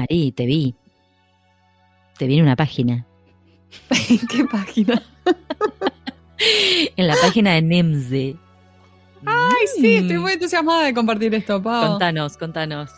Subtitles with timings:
[0.00, 0.74] Marí, te vi.
[2.16, 3.04] Te vi en una página.
[4.08, 5.02] ¿En qué página?
[6.96, 8.36] en la página de Nimsy.
[9.26, 11.90] Ay, sí, estoy muy entusiasmada de compartir esto, Pau.
[11.90, 12.90] Contanos, contanos.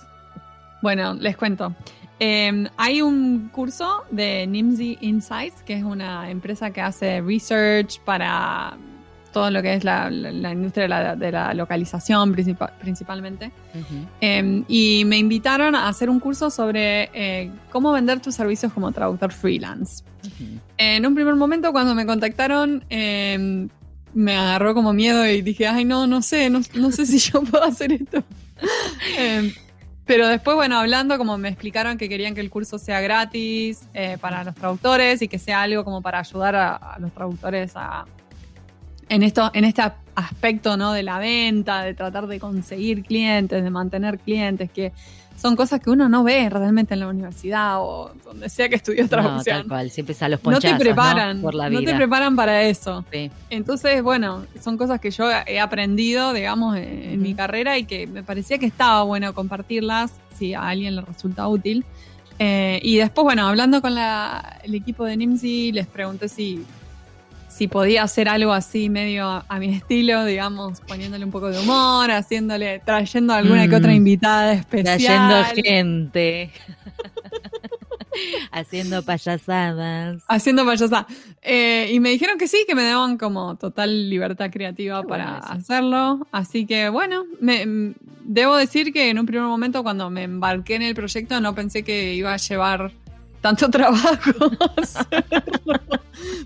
[0.80, 1.74] Bueno, les cuento.
[2.20, 8.78] Em, hay un curso de Nimsy Insights, que es una empresa que hace research para
[9.32, 10.08] todo lo que es la,
[10.52, 13.50] industria de la, localización principalmente.
[14.20, 18.92] Em, y me invitaron a hacer un curso sobre eh, cómo vender tus servicios como
[18.92, 20.04] traductor freelance.
[20.76, 23.68] En un primer momento, cuando me contactaron, em,
[24.14, 27.42] me agarró como miedo y dije, ay, no, no sé, no, no sé si yo
[27.50, 28.22] puedo hacer esto.
[30.04, 34.18] Pero después, bueno, hablando, como me explicaron que querían que el curso sea gratis eh,
[34.20, 38.04] para los traductores y que sea algo como para ayudar a, los traductores a,
[39.08, 39.82] en, esto, en este
[40.14, 40.92] aspecto ¿no?
[40.92, 44.92] de la venta, de tratar de conseguir clientes, de mantener clientes, que
[45.36, 49.08] son cosas que uno no ve realmente en la universidad o donde sea que estudió
[49.08, 49.56] traducción.
[49.56, 51.82] No, tal cual, siempre a los No te preparan, ¿no?
[51.82, 53.04] te preparan para eso.
[53.50, 58.22] Entonces, bueno, son cosas que yo he aprendido, digamos, en, mi carrera y que me
[58.22, 61.84] parecía que estaba bueno compartirlas si a alguien le resulta útil.
[62.38, 66.64] Eh, y después, bueno, hablando con el equipo de NIMSI, les pregunté si
[67.52, 72.10] si podía hacer algo así medio a, mi estilo, digamos, poniéndole un poco de humor,
[72.10, 73.96] haciéndole, trayendo alguna que otra mm.
[73.96, 74.98] invitada especial.
[74.98, 76.50] Trayendo gente.
[78.52, 80.22] Haciendo payasadas.
[80.28, 81.06] Haciendo payasadas.
[81.42, 86.26] Eh, y me dijeron que sí, que me daban como total libertad creativa para hacerlo.
[86.30, 90.82] Así que bueno, me, debo decir que en un primer momento cuando me embarqué en
[90.82, 92.92] el proyecto no pensé que iba a llevar
[93.42, 94.32] tanto trabajo.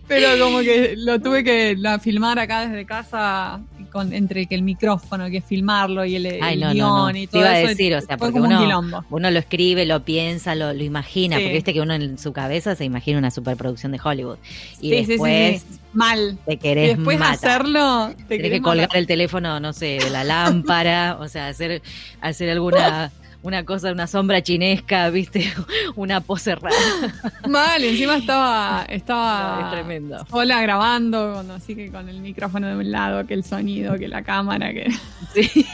[0.09, 3.61] Pero como que lo tuve que filmar acá desde casa
[3.93, 6.41] con, entre que el micrófono, que filmarlo y el,
[6.73, 10.05] guion y todo Te iba a decir, o sea, porque uno, uno, lo escribe, lo
[10.05, 13.93] piensa, lo, lo imagina, porque viste que uno en su cabeza se imagina una superproducción
[13.93, 14.39] de Hollywood.
[14.81, 16.39] Y después mal.
[16.47, 21.17] Te querés y después hacerlo, te que colgar el teléfono, no sé, de la lámpara,
[21.21, 21.83] o sea, hacer,
[22.21, 23.11] hacer alguna
[23.43, 25.53] una cosa, una sombra chinesca, viste,
[25.97, 26.75] una pose rara.
[27.49, 30.27] Mal, encima estaba, estaba es tremendo.
[30.31, 34.23] sola grabando, así que con el micrófono de un lado, que el sonido, que la
[34.23, 34.91] cámara, que.
[35.35, 35.67] Sí.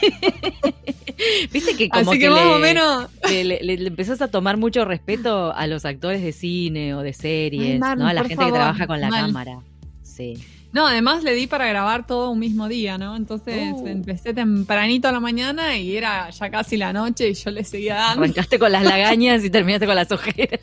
[1.53, 5.67] Viste que como así que, más o menos le, empezás a tomar mucho respeto a
[5.67, 8.07] los actores de cine o de series, ¿no?
[8.07, 9.59] A la gente que trabaja con la cámara.
[10.01, 10.37] Sí.
[10.73, 13.15] No, además le di para grabar todo un mismo día, ¿no?
[13.15, 13.87] Entonces uh.
[13.87, 17.95] empecé tempranito a la mañana y era ya casi la noche y yo le seguía
[17.95, 18.23] dando.
[18.23, 20.59] Arrancaste con las lagañas y terminaste con las ojeras.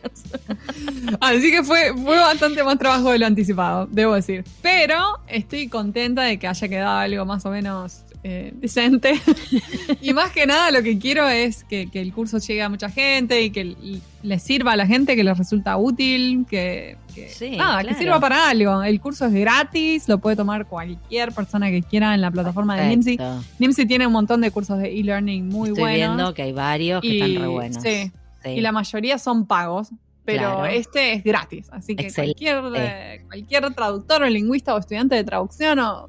[1.21, 4.45] Así que fue, fue bastante más trabajo de lo anticipado, debo decir.
[4.63, 9.15] Pero estoy contenta de que haya quedado algo más o menos eh, decente.
[10.03, 13.41] y más que nada lo que quiero es que, el curso llegue a mucha gente
[13.43, 18.51] y que le sirva a la gente, que les resulta útil, que, que, sirva para
[18.51, 18.83] algo.
[18.83, 22.89] El curso es gratis, lo puede tomar cualquier persona que quiera en la plataforma de
[22.89, 23.19] Nimsi.
[23.59, 26.17] Nimsi tiene un montón de cursos de e-learning muy Estoy buenos.
[26.17, 27.83] viendo que hay varios que están re buenos.
[27.83, 28.13] Sí,
[28.45, 29.89] Y la mayoría son pagos.
[30.23, 35.25] Pero este es gratis, así que cualquier, eh, cualquier traductor o lingüista o estudiante de
[35.25, 36.09] traducción o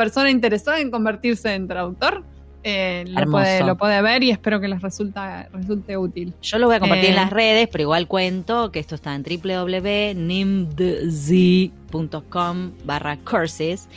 [0.00, 2.24] persona interesada en convertirse en traductor,
[2.62, 6.32] eh, lo, puede, ver y espero que les resulta, resulte útil.
[6.40, 9.14] Yo lo voy a compartir en las eh, redes, pero igual cuento que esto está
[9.14, 10.14] en www.nimdz.com
[12.86, 13.90] barra courses.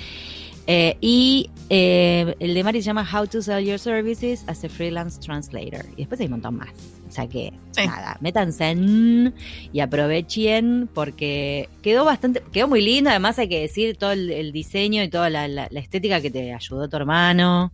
[0.67, 5.21] Eh, y el de Mari se llama How to Sell Your Services as a Freelance
[5.21, 5.85] Translator.
[5.95, 7.02] Y después hay un montón más.
[7.13, 9.35] O sea que, nada, métanse en
[9.71, 13.11] y aprovechen porque quedó bastante, quedó muy lindo.
[13.11, 16.97] Además, hay que decir todo el, diseño y toda la, estética que te ayudó tu
[16.97, 17.71] hermano.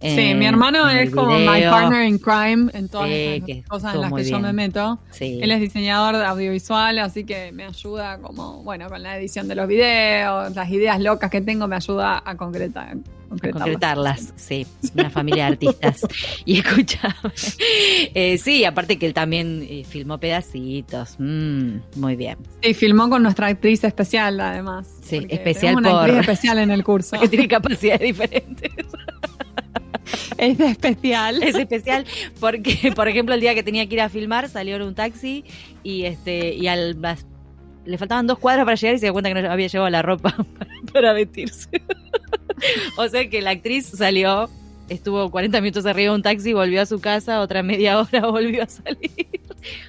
[0.00, 4.12] Sí, mi hermano es como my partner in crime en todas las cosas en las
[4.12, 4.98] que yo me meto.
[5.18, 9.66] Él es diseñador audiovisual, así que me ayuda como, bueno, con la edición de los
[9.66, 12.96] videos, las ideas locas que tengo me ayuda a concretar.
[13.28, 16.00] Concretarlas, sí, una familia de artistas.
[16.46, 17.14] y escúchame,
[18.14, 22.38] eh, sí, aparte que él también eh, filmó pedacitos, mm, muy bien.
[22.62, 24.88] Sí, filmó con nuestra actriz especial, además.
[25.02, 26.00] Sí, especial una por...
[26.00, 27.18] Actriz especial en el curso.
[27.20, 28.72] que tiene capacidades diferentes.
[30.38, 31.42] Es especial.
[31.42, 32.04] Es especial
[32.40, 35.44] porque, por ejemplo, el día que tenía que ir a filmar, salió en un taxi
[35.82, 36.96] y este y al
[37.84, 40.02] le faltaban dos cuadras para llegar y se dio cuenta que no había llevado la
[40.02, 40.34] ropa
[40.92, 41.70] para, vestirse.
[42.98, 44.50] o sea que la actriz salió,
[44.90, 48.62] estuvo 40 minutos arriba de un taxi, volvió a su casa, otra media hora volvió
[48.62, 49.40] a salir.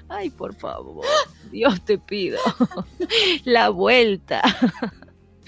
[0.07, 1.05] Ay, por favor,
[1.51, 2.39] Dios te pido.
[3.43, 4.41] la vuelta.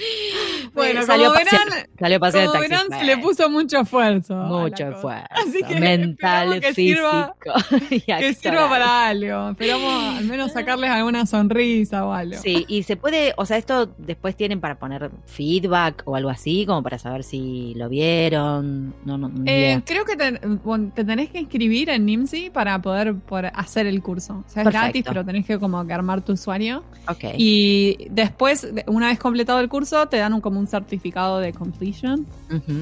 [0.74, 2.86] Bueno, salió como pasear, verán, salió pasear como en taxi.
[2.88, 4.36] verán, se le puso mucho esfuerzo.
[4.36, 7.36] mucho esfuerzo, Así que mental, que físico sirva-
[7.92, 9.50] y Que sirva para algo.
[9.50, 12.38] Esperamos al menos sacarles alguna sonrisa o algo.
[12.42, 16.66] Sí, y se puede, o sea, esto después tienen para poner feedback o algo así,
[16.66, 18.94] como para saber si lo vieron.
[19.04, 20.40] No, no, ni Eh, creo que te,
[21.04, 24.44] tenés que inscribir en NIMSI para poder, poder hacer el curso.
[24.48, 24.80] O sea, es Perfecto.
[24.86, 26.84] gratis, pero tenés que como que armar tu usuario.
[27.10, 27.26] Ok.
[27.38, 31.54] Y después, de- una vez completado el curso, te dan un, como un certificado de
[31.54, 32.26] completion.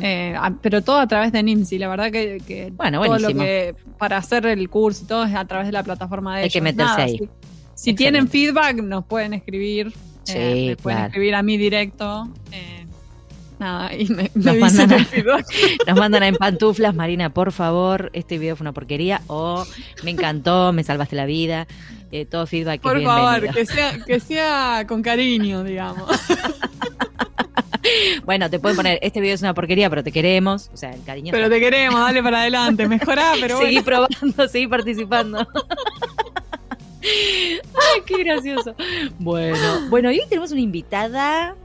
[0.02, 1.78] Eh, a- pero todo a través de NIMSI.
[1.80, 5.36] La verdad que, que Bueno, todo lo que para hacer el curso y todo es
[5.36, 6.54] a través de la plataforma de Hay ellos.
[6.54, 7.30] que meterse Nada, ahí.
[7.76, 9.94] Si, tienen feedback, nos pueden escribir.
[10.24, 11.08] Sí, eh, me pueden claro.
[11.08, 12.28] escribir a mí directo.
[12.52, 12.86] eh,
[13.58, 15.08] nada, y me, Nos me mandan a-.
[15.88, 19.66] Nos mandan en pantuflas, Marina, por favor, este video fue una porquería o
[20.04, 21.68] me encantó, me salvaste la vida.
[22.12, 23.54] Eh, todo feedback Por favor, bienvenido.
[23.54, 26.10] que sea, que sea con cariño, digamos.
[28.26, 30.70] Bueno, te pueden poner, este video es una porquería, pero te queremos.
[30.74, 31.32] O sea, el cariño.
[31.32, 34.08] Pero te queremos, dale para adelante, mejorá, pero seguí bueno.
[34.20, 35.40] probando, seguí participando.
[37.02, 38.76] Ay, qué gracioso.
[39.18, 41.56] Bueno, bueno, y hoy tenemos una invitada.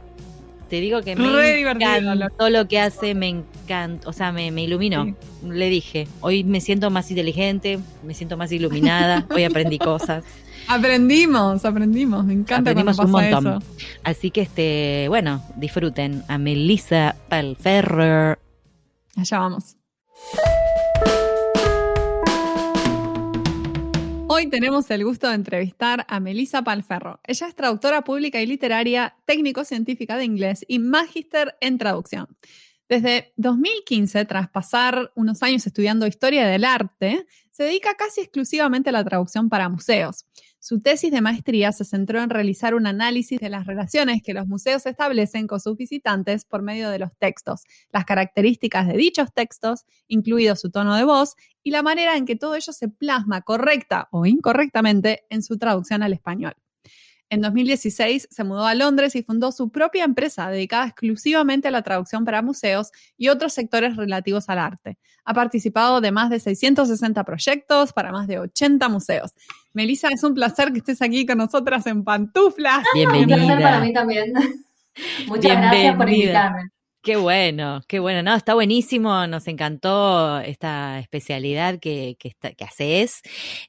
[0.74, 4.50] Te digo que me Re divertido, encantó lo que hace, me encantó, o sea, me,
[4.50, 5.04] me iluminó.
[5.04, 5.14] Sí.
[5.48, 10.24] Le dije, hoy me siento más inteligente, me siento más iluminada, hoy aprendí cosas.
[10.66, 12.24] Aprendimos, aprendimos.
[12.24, 13.62] Me encanta Aprendimos cuando un pasa montón.
[13.62, 13.98] eso.
[14.02, 18.40] Así que, este, bueno, disfruten a Melissa Palferrer.
[19.16, 19.76] Allá vamos.
[24.26, 27.20] Hoy tenemos el gusto de entrevistar a Melissa Palferro.
[27.24, 32.26] Ella es traductora pública y literaria, técnico-científica de inglés y magíster en traducción.
[32.88, 38.92] Desde 2015, tras pasar unos años estudiando historia del arte, se dedica casi exclusivamente a
[38.92, 40.24] la traducción para museos.
[40.66, 44.46] Su tesis de maestría se centró en realizar un análisis de las relaciones que los
[44.46, 49.84] museos establecen con sus visitantes por medio de los textos, las características de dichos textos,
[50.08, 54.08] incluido su tono de voz, y la manera en que todo ello se plasma correcta
[54.10, 56.54] o incorrectamente en su traducción al español.
[57.30, 61.82] En 2016 se mudó a Londres y fundó su propia empresa dedicada exclusivamente a la
[61.82, 64.98] traducción para museos y otros sectores relativos al arte.
[65.24, 69.32] Ha participado de más de 660 proyectos para más de 80 museos.
[69.72, 72.84] Melissa, es un placer que estés aquí con nosotras en Pantuflas.
[72.94, 73.28] Un placer
[73.60, 73.80] para Bienvenida.
[73.80, 74.32] mí también.
[75.26, 76.46] Muchas gracias por Bienvenida.
[76.46, 76.73] invitarme.
[77.04, 78.22] Qué bueno, qué bueno.
[78.22, 79.26] No, está buenísimo.
[79.26, 83.20] Nos encantó esta especialidad que, que, está- que haces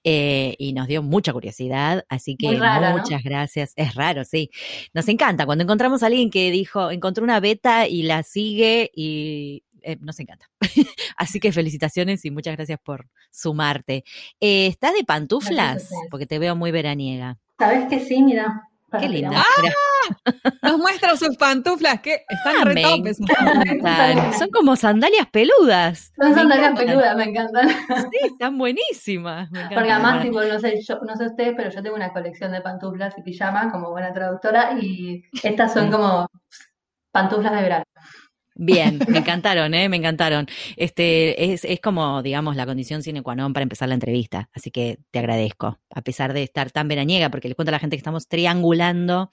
[0.06, 2.06] eh, y nos dio mucha curiosidad.
[2.08, 2.48] Así que
[2.94, 3.74] muchas gracias.
[3.76, 4.50] Es raro, sí.
[4.94, 9.64] Nos encanta cuando encontramos a alguien que dijo, encontró una beta y la sigue y
[9.82, 10.50] eh, nos encanta.
[11.18, 14.06] Así que felicitaciones y muchas gracias por sumarte.
[14.40, 15.90] Eh, ¿Estás de pantuflas?
[16.10, 17.38] Porque te veo muy veraniega.
[17.60, 18.22] ¿Sabes que sí?
[18.24, 18.70] Mira.
[19.00, 19.44] Qué linda.
[19.62, 19.76] Mirá.
[20.62, 22.56] Nos muestra sus pantuflas que están
[23.86, 24.34] Ah.
[24.38, 26.12] Son como sandalias peludas.
[26.18, 26.86] Son Me sandalias encantan.
[26.88, 27.70] peludas, me encantan.
[27.70, 29.50] Sí, están buenísimas.
[29.52, 32.52] Me Porque además, tipo, no sé, yo, no sé ustedes, pero yo tengo una colección
[32.52, 36.28] de pantuflas y pijamas como buena traductora y estas son como
[37.12, 37.86] pantuflas de verano.
[38.58, 39.90] Bien, me encantaron, ¿eh?
[39.90, 40.48] Me encantaron.
[40.78, 44.50] Este, es, es como, digamos, la condición sine qua non para empezar la entrevista.
[44.54, 47.80] Así que te agradezco, a pesar de estar tan veraniega, porque les cuento a la
[47.80, 49.30] gente que estamos triangulando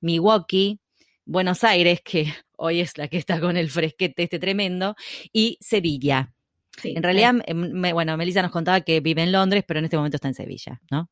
[0.00, 0.80] Milwaukee,
[1.24, 2.26] Buenos Aires, que
[2.58, 4.96] hoy es la que está con el fresquete este tremendo,
[5.32, 6.32] y Sevilla.
[6.76, 9.84] Sí, En realidad, em, me- bueno, Melissa nos contaba que vive en Londres, pero en
[9.84, 11.08] este momento está en Sevilla, ¿no?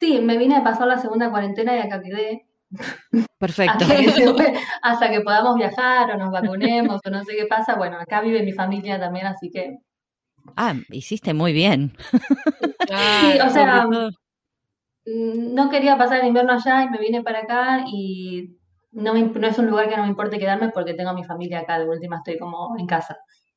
[0.00, 2.46] Sí, me vine a pasar la segunda cuarentena y acá quedé.
[3.38, 3.84] Perfecto.
[3.84, 7.74] Hasta que, se- hasta que podamos viajar o nos vacunemos o no sé qué pasa.
[7.76, 9.78] Bueno, acá vive mi familia también, así que
[10.56, 11.96] Ah, hiciste muy bien.
[13.20, 13.86] Sí, o sea,
[15.06, 18.56] Mm, No quería pasar el invierno allá y me vine para acá y
[18.92, 21.24] no, me no es un lugar que no me importe quedarme porque tengo a mi
[21.24, 23.16] familia acá, de última estoy como en casa.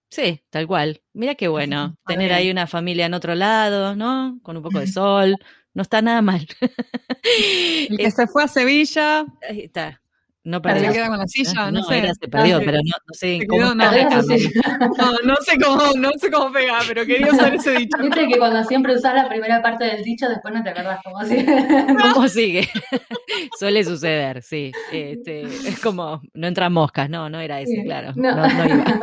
[0.09, 1.01] Sí, tal cual.
[1.13, 4.39] Mira qué bueno tener ahí una familia en otro lado, ¿no?
[4.41, 5.35] Con un poco de sol.
[5.77, 6.47] No está nada mal.
[7.89, 10.01] El que Es- se fue a Sevilla, ahí está.
[10.43, 10.91] No se perdió.
[10.93, 11.97] queda con la silla, no, No, sé.
[11.97, 12.65] era, se perdió, sí.
[12.65, 13.85] pero no, no sé Se cómo quedó, no.
[14.97, 17.97] No, no sé cómo, no sé cómo pegar, pero quería usar ese dicho.
[18.01, 21.21] Viste que cuando siempre usás la primera parte del dicho, después no te acordás cómo
[21.25, 21.45] si.
[22.13, 22.67] ¿Cómo sigue?
[23.59, 24.71] Suele suceder, sí.
[24.91, 28.13] Este, es como, no entran moscas, no, no era ese, Sí, claro.
[28.15, 28.35] no.
[28.35, 28.99] No, no iba.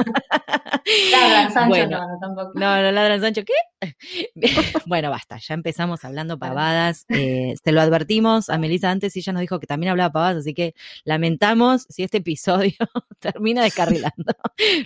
[1.13, 1.99] Ladran, Sancho, Bueno.
[1.99, 2.53] no, no, tampoco.
[2.55, 3.53] No, no ladran Sancho, ¿qué?
[4.87, 7.05] bueno, basta, ya empezamos hablando pavadas.
[7.09, 10.39] Eh, se lo advertimos a Melissa antes y ella nos dijo que también hablaba pavadas,
[10.39, 10.75] así que
[11.05, 12.73] lamentamos si este episodio
[13.19, 14.33] termina descarrilando.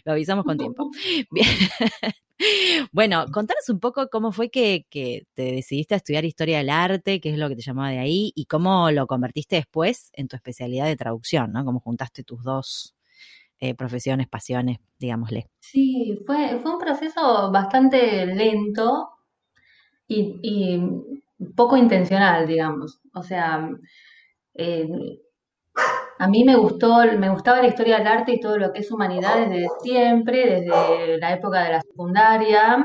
[0.04, 0.90] lo avisamos con tiempo.
[1.30, 1.46] Bien.
[2.92, 7.20] Bueno, contanos un poco cómo fue que, que te decidiste a estudiar historia del arte,
[7.20, 10.36] qué es lo que te llamaba de ahí y cómo lo convertiste después en tu
[10.36, 11.64] especialidad de traducción, ¿no?
[11.64, 12.94] Cómo juntaste tus dos
[13.60, 15.48] eh, profesiones, pasiones, digámosle.
[15.58, 19.10] Sí, fue, fue un proceso bastante lento
[20.06, 20.80] y,
[21.54, 23.00] poco intencional, digamos.
[23.14, 23.68] O sea,
[24.54, 24.88] eh,
[26.18, 28.90] a mí me gustó, me gustaba la historia del arte y todo lo que es
[28.90, 32.84] humanidad desde siempre, desde la época de la secundaria.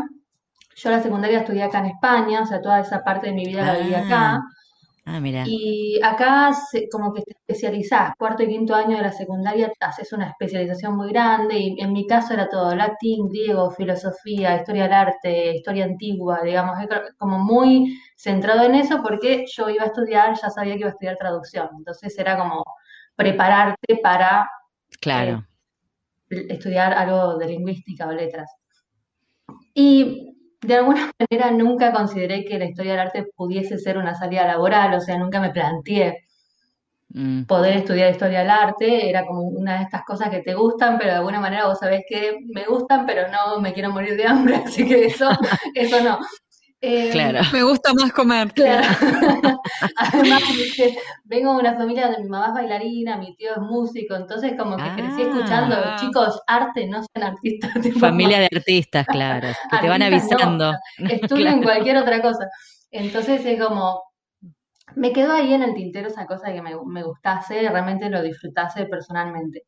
[0.76, 3.66] Yo la secundaria estudié acá en España, o sea, toda esa parte de mi vida
[3.66, 4.42] la viví acá.
[5.06, 5.44] Ah, mira.
[5.46, 6.52] Y acá
[6.90, 11.10] como que te especializás, cuarto y quinto año de la secundaria haces una especialización muy
[11.10, 16.40] grande y en mi caso era todo latín, griego, filosofía, historia del arte, historia antigua,
[16.42, 16.78] digamos,
[17.18, 20.94] como muy centrado en eso porque yo iba a estudiar, ya sabía que iba a
[20.94, 22.64] estudiar traducción, entonces era como
[23.18, 24.50] prepararte para
[25.02, 25.46] claro.
[26.30, 28.50] Eh, estudiar algo de lingüística o letras.
[29.74, 30.34] Y
[30.64, 34.94] de alguna manera nunca consideré que la historia del arte pudiese ser una salida laboral,
[34.96, 36.26] o sea, nunca me planteé
[37.10, 37.44] mm.
[37.44, 41.12] poder estudiar historia del arte, era como una de estas cosas que te gustan, pero
[41.12, 44.56] de alguna manera vos sabés que me gustan, pero no me quiero morir de hambre,
[44.66, 45.30] así que eso,
[45.76, 46.20] eso no.
[47.12, 47.40] Claro.
[47.54, 48.52] Me gusta más comer.
[48.52, 48.86] Claro.
[49.98, 50.44] Además,
[51.24, 54.76] vengo de una familia donde mi mamá es bailarina, mi tío es músico, entonces como
[54.76, 55.30] que crecí ah.
[55.30, 57.72] escuchando, chicos, arte, no sean artistas.
[58.00, 60.74] Familia de artistas, claro, que te van avisando.
[61.34, 62.48] No, en cualquier otra cosa.
[62.92, 64.02] Entonces es como,
[64.96, 68.86] me quedó ahí en el tintero esa cosa que me, me gustase, realmente lo disfrutase
[68.86, 69.64] personalmente.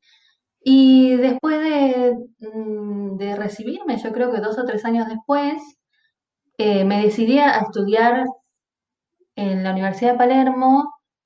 [0.61, 5.61] Y después de, mm, de recibirme, yo creo que dos o tres años después,
[6.57, 8.25] eh, me decidí a estudiar
[9.35, 10.85] en la Universidad de Palermo,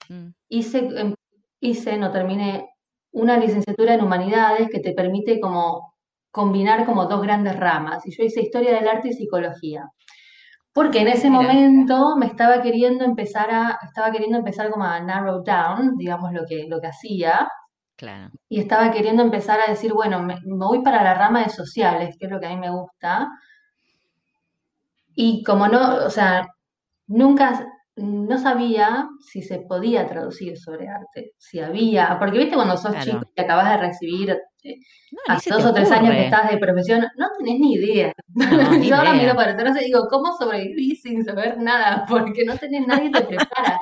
[0.09, 0.29] mm.
[0.49, 1.13] hice, em,
[1.59, 2.69] hice, no terminé,
[3.11, 5.93] una licenciatura en humanidades que te permite como
[6.31, 8.05] combinar como dos grandes ramas.
[8.05, 9.89] Y yo hice historia del arte y psicología.
[10.73, 15.43] Porque en ese momento me estaba queriendo empezar a, estaba queriendo empezar como a narrow
[15.43, 17.49] down, digamos, lo que, lo que hacía.
[17.97, 18.29] Claro.
[18.47, 22.27] Y estaba queriendo empezar a decir, bueno, me voy para la rama de sociales, que
[22.27, 23.27] es lo que a mí me gusta.
[25.21, 26.47] Y como no, o sea,
[27.07, 32.97] nunca, no sabía si se podía traducir sobre arte, si había, porque viste cuando sos
[32.99, 34.75] chico y acabas de recibir eh,
[35.27, 38.13] hace dos o tres años que estás de profesión, no tenés ni idea.
[38.81, 42.05] Yo ahora miro para atrás y digo, ¿cómo sobrevivir sin saber nada?
[42.09, 43.77] Porque no tenés nadie que te prepara.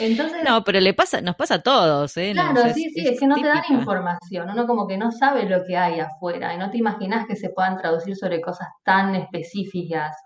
[0.00, 2.32] Entonces, no, pero le pasa, nos pasa a todos, ¿eh?
[2.32, 5.64] Claro, sí, sí, es, que no te dan información, uno como que no sabe lo
[5.64, 10.16] que hay afuera y no te imaginas que se puedan traducir sobre cosas tan específicas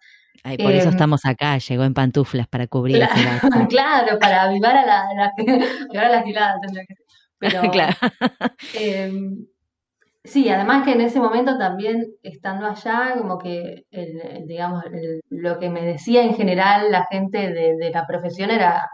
[0.43, 3.09] por eso em, estamos acá, llegó en pantuflas para cubrir claro,
[3.69, 5.33] claro, para avivar a la, la,
[5.89, 6.95] avivar a la gilada tendría que
[7.41, 7.97] Pero, claro.
[8.75, 9.47] Em,
[10.23, 14.85] sí, además que en ese momento también estando allá, como que, el, digamos,
[15.31, 18.87] lo que me decía en general la gente de, de la profesión era,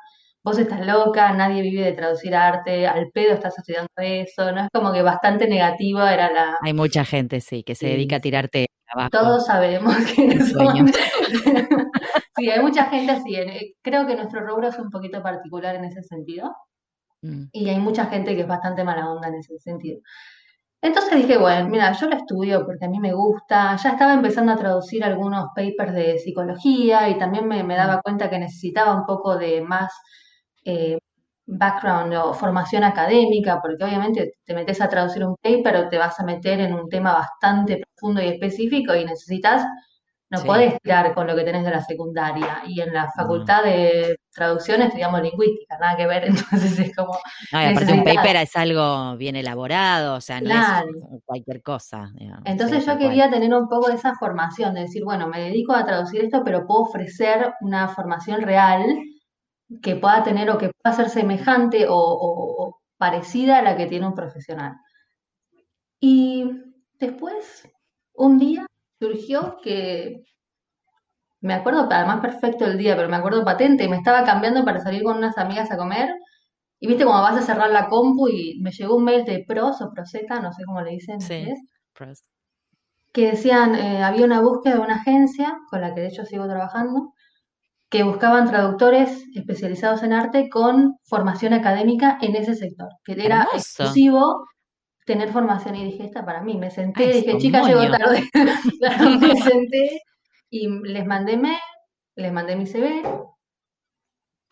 [0.45, 4.61] vos estás loca, nadie vive de traducir arte, al pedo estás estudiando eso, ¿no?
[4.61, 6.57] Es como que bastante negativa era la...
[6.63, 8.67] Hay mucha gente, sí, que se dedica a tirarte
[9.11, 10.87] todos sabemos que son.
[12.37, 13.35] sí, hay mucha gente así.
[13.35, 16.55] Eh, creo que nuestro rubro es un poquito particular en ese sentido.
[17.23, 17.45] Mm.
[17.53, 20.01] Y hay mucha gente que es bastante mala onda en ese sentido.
[20.83, 23.77] Entonces dije, bueno, mira, yo lo estudio porque a mí me gusta.
[23.77, 28.01] Ya estaba empezando a traducir algunos papers de psicología y también me, daba mm.
[28.03, 29.93] cuenta que necesitaba un poco de más
[30.65, 30.99] eh,
[31.47, 36.19] background o formación académica, porque obviamente te metes a traducir un paper o te vas
[36.19, 39.65] a meter en un tema bastante profundo y específico y necesitas,
[40.29, 42.63] no podés tirar con lo que tenés de la secundaria.
[42.67, 47.17] Y en la facultad de traducción estudiamos lingüística, nada que ver, entonces es como...
[47.53, 52.11] No, y aparte un paper es algo bien elaborado, o sea, no es cualquier cosa.
[52.45, 55.85] entonces yo quería tener un poco de esa formación, de decir, bueno, me dedico a
[55.85, 58.85] traducir esto, pero puedo ofrecer una formación real
[59.83, 64.15] que pueda tener o que pueda ser semejante o, parecida a la que tiene un
[64.15, 64.77] profesional.
[66.01, 66.51] Y
[66.99, 67.69] después,
[68.15, 68.67] un día
[68.99, 70.23] surgió que,
[71.41, 75.03] me acuerdo además perfecto el día, pero me acuerdo patente, me estaba cambiando para salir
[75.03, 76.09] con unas amigas a comer.
[76.79, 79.81] Y viste como vas a cerrar la compu y me llegó un mail de pros
[79.81, 81.21] o proseta, no sé cómo le dicen.
[81.21, 81.47] Sí,
[81.95, 82.23] pros.
[83.13, 86.47] Que decían, eh, había una búsqueda de una agencia con la que de hecho sigo
[86.47, 87.15] trabajando,
[87.97, 94.45] que buscaban traductores especializados en arte con formación académica en ese sector, que era exclusivo
[95.07, 95.77] tener formación.
[95.77, 98.29] Y dije, esta para mí, me senté, dije, chica, llego tarde,
[99.21, 100.03] me senté
[100.51, 101.57] y les mandé mail,
[102.17, 103.03] les mandé mi CV,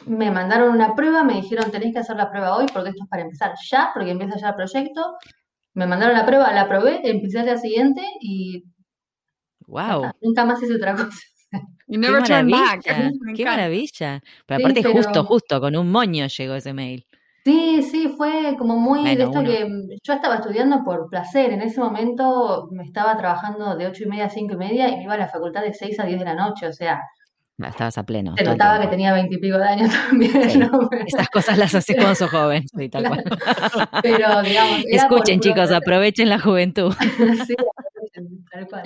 [0.06, 3.10] me mandaron una prueba, me dijeron, tenéis que hacer la prueba hoy porque esto es
[3.10, 5.18] para empezar ya, porque empieza ya el proyecto,
[5.74, 8.64] me mandaron la prueba, la probé, empecé al día siguiente y...
[9.66, 10.12] Wow.
[10.22, 11.20] Nunca más hice otra cosa.
[11.86, 14.22] You never qué turn maravilla, Qué maravilla.
[14.46, 17.06] Pero aparte justo, justo, con un moño llegó ese mail.
[17.44, 19.68] Sí, sí, fue como muy de esto que
[20.02, 21.52] yo estaba estudiando por placer.
[21.52, 24.96] En ese momento me estaba trabajando de ocho y media a cinco y media y
[24.96, 26.66] me iba a la facultad de seis a diez de la noche.
[26.66, 27.02] O sea,
[27.62, 28.34] estabas a pleno.
[28.36, 30.58] Se notaba que tenía veintipico de años también.
[30.58, 30.88] ¿no?
[31.06, 32.64] Estas cosas las haces cuando sos joven.
[32.78, 33.24] Sí, tal cual.
[34.02, 34.84] Pero, digamos.
[34.88, 36.94] Escuchen, chicos, aprovechen la juventud.
[37.46, 37.54] sí,
[38.50, 38.82] tal cual.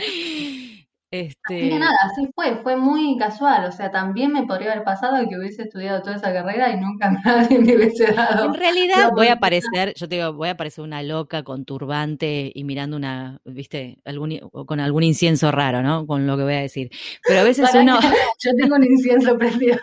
[1.11, 1.79] Este...
[1.79, 5.63] nada, así fue, fue muy casual, o sea, también me podría haber pasado que hubiese
[5.63, 8.45] estudiado toda esa carrera y nunca nadie me hubiese dado.
[8.45, 12.53] En realidad voy a aparecer, yo te digo, voy a aparecer una loca con turbante
[12.55, 16.07] y mirando una, viste, algún, con algún incienso raro, ¿no?
[16.07, 16.91] Con lo que voy a decir.
[17.27, 17.99] Pero a veces uno...
[18.39, 19.79] yo tengo un incienso prendido.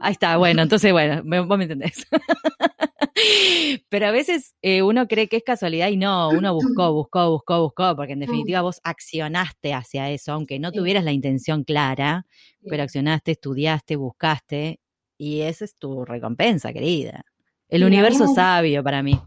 [0.00, 2.06] Ahí está, bueno, entonces, bueno, vos me entendés.
[3.88, 7.62] Pero a veces eh, uno cree que es casualidad y no, uno buscó, buscó, buscó,
[7.62, 12.26] buscó, porque en definitiva vos accionaste hacia eso, aunque no tuvieras la intención clara,
[12.68, 14.80] pero accionaste, estudiaste, buscaste,
[15.18, 17.24] y esa es tu recompensa, querida.
[17.68, 19.18] El universo sabio para mí.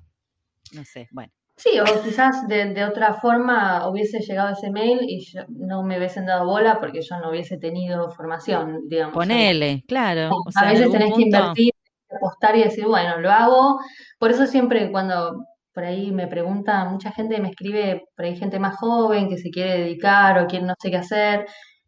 [0.74, 1.32] No sé, bueno.
[1.58, 6.46] Sí, o quizás de, otra forma hubiese llegado ese mail y no me hubiesen dado
[6.46, 9.14] bola porque yo no hubiese tenido formación, digamos.
[9.14, 10.30] Ponele, claro.
[10.54, 11.72] a veces tenés que invertir,
[12.10, 13.80] apostar y decir, bueno, lo hago.
[14.20, 18.60] Por eso siempre cuando por ahí me pregunta, mucha gente me escribe, por ahí gente
[18.60, 21.46] más joven que se quiere dedicar o quiere no sé qué hacer.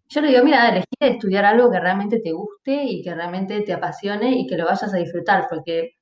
[0.09, 3.73] Yo le digo, mira, elegí estudiar algo que realmente te guste y que realmente te
[3.73, 5.96] apasione y que lo vayas a disfrutar, porque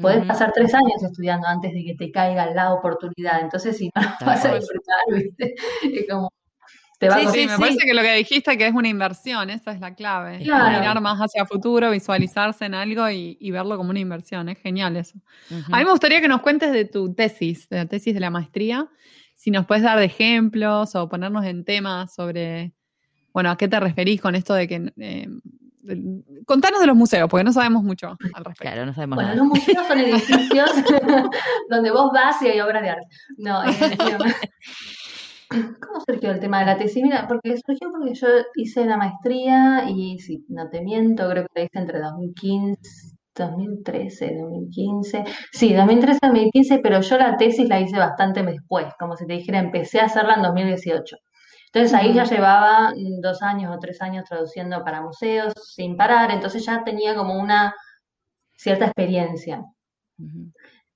[0.00, 3.40] Podés pasar tres años estudiando antes de que te caiga la oportunidad.
[3.40, 3.92] Entonces, si no
[4.26, 5.54] vas a disfrutar, ¿viste?
[5.82, 6.30] Es como.
[6.98, 9.70] Te va sí, sí, me parece que lo que dijiste que es una inversión, esa
[9.70, 10.38] es la clave.
[10.40, 14.48] Mirar más hacia futuro, visualizarse en algo y, verlo como una inversión.
[14.48, 15.16] Es genial eso.
[15.70, 18.30] A mí me gustaría que nos cuentes de tu tesis, de la tesis de la
[18.30, 18.88] maestría.
[19.36, 22.72] Si nos puedes dar de ejemplos o ponernos en temas sobre,
[23.32, 25.28] bueno, ¿a qué te referís con esto de que eh,
[26.46, 28.62] Contanos de los museos, porque no sabemos mucho al respecto.
[28.62, 30.70] Claro, no sabemos bueno, los museos son edificios
[31.70, 33.06] donde vos vas y hay obras de arte.
[33.36, 33.60] No,
[35.80, 37.02] ¿Cómo surgió el tema de la tesis?
[37.02, 41.60] Mira, porque surgió porque yo hice la maestría y, si no te miento, creo que
[41.60, 45.24] la hice entre 2015, 2013, 2015.
[45.52, 49.58] Sí, 2013, 2015, pero yo la tesis la hice bastante después, como si te dijera,
[49.58, 51.16] empecé a hacerla en 2018.
[51.72, 56.64] Entonces ahí ya llevaba dos años o tres años traduciendo para museos sin parar, entonces
[56.64, 57.74] ya tenía como una
[58.56, 59.62] cierta experiencia.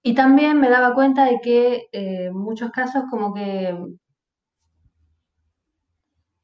[0.03, 3.77] Y también me daba cuenta de que eh, en muchos casos como que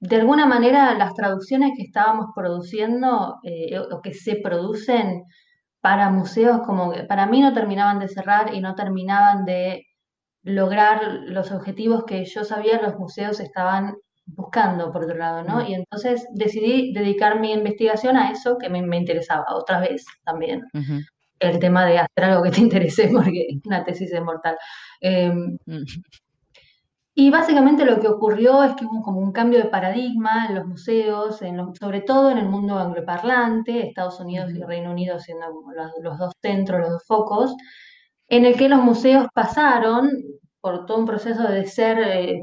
[0.00, 5.24] de alguna manera las traducciones que estábamos produciendo eh, o que se producen
[5.80, 9.86] para museos como que para mí no terminaban de cerrar y no terminaban de
[10.42, 13.96] lograr los objetivos que yo sabía los museos estaban
[14.36, 15.66] buscando, por otro lado, ¿no?
[15.66, 20.62] Y entonces decidí dedicar mi investigación a eso que me, interesaba, otra vez también.
[21.38, 24.56] El tema de hacer algo que te interese, porque una tesis es mortal.
[25.02, 25.56] Mm.
[27.20, 30.66] Y básicamente lo que ocurrió es que hubo como un cambio de paradigma en los
[30.66, 35.46] museos, en sobre todo en el mundo angloparlante, Estados Unidos y Reino Unido siendo
[36.00, 37.56] los dos centros, los dos focos,
[38.28, 40.10] en el que los museos pasaron
[40.60, 42.42] por todo un proceso de ser eh,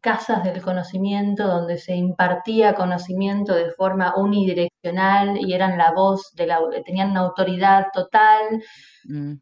[0.00, 6.46] casas del conocimiento, donde se impartía conocimiento de forma unidireccional y eran la voz, de
[6.46, 8.62] la, tenían una autoridad total,
[9.04, 9.32] mm.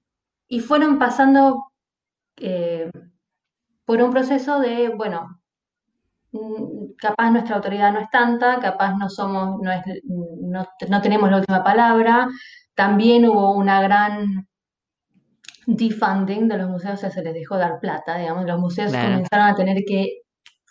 [0.49, 1.67] y fueron pasando
[2.39, 2.91] eh,
[3.85, 5.41] por un proceso de, bueno,
[6.33, 9.83] mm, capaz nuestra autoridad no es tanta, capaz no somos, no, es,
[10.89, 12.29] no tenemos la última palabra,
[12.75, 14.49] también hubo una gran
[15.67, 19.47] defunding de los museos, o sea, se les dejó dar plata, digamos, los museos comenzaron
[19.47, 20.21] a tener que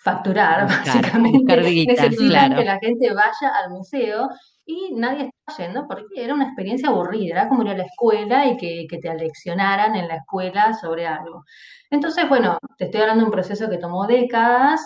[0.04, 1.56] facturar, básicamente,
[1.88, 4.30] necesitan que la gente vaya al museo
[4.66, 8.46] y nadie está yendo porque era una experiencia aburrida, era como ir a la escuela
[8.48, 11.44] y que, que te aleccionaran en la escuela sobre algo.
[11.90, 14.82] Entonces, bueno, te estoy hablando de un proceso que tomó décadas,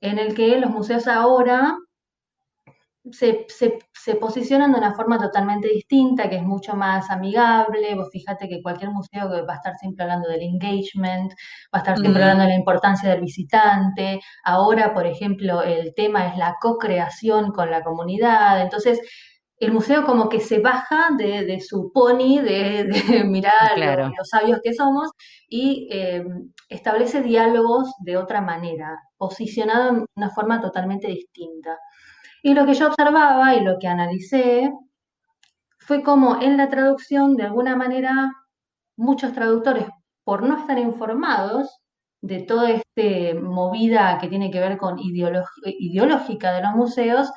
[0.00, 1.76] en el que los museos ahora
[3.10, 7.94] se, se, posicionan de una forma totalmente distinta, que es mucho más amigable.
[7.94, 11.32] Vos fíjate que cualquier museo va a estar siempre hablando del engagement,
[11.74, 14.20] va a estar siempre hablando de la importancia del visitante.
[14.42, 18.62] Ahora, por ejemplo, el tema es la co-creación con la comunidad.
[18.62, 19.00] Entonces,
[19.58, 22.88] el museo como que se baja de, su pony, de,
[23.26, 23.78] mirar
[24.16, 25.10] los sabios que somos,
[25.48, 26.24] y eh,
[26.68, 31.78] establece diálogos de otra manera, posicionado de una forma totalmente distinta.
[32.44, 34.70] Y lo que yo observaba y lo que analicé
[35.78, 38.30] fue como en la traducción, de alguna manera,
[38.98, 39.86] muchos traductores,
[40.24, 41.80] por no estar informados
[42.20, 47.30] de toda esta movida que tiene que ver con ideológica de los museos,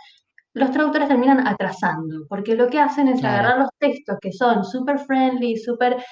[0.54, 5.00] los traductores terminan atrasando, porque lo que hacen es agarrar los textos que son super
[5.00, 6.04] friendly, súper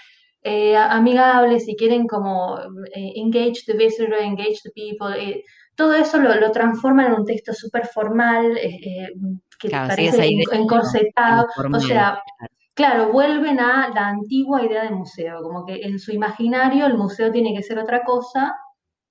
[0.41, 2.57] eh, amigables, si quieren como
[2.95, 5.43] eh, engage the visitor, engage the people, eh,
[5.75, 8.57] todo eso lo, lo, transforman en un texto súper formal,
[9.59, 12.19] que parece encorsetado, o sea,
[12.73, 17.31] claro, vuelven a la antigua idea de museo, como que en su imaginario el museo
[17.31, 18.55] tiene que ser otra cosa,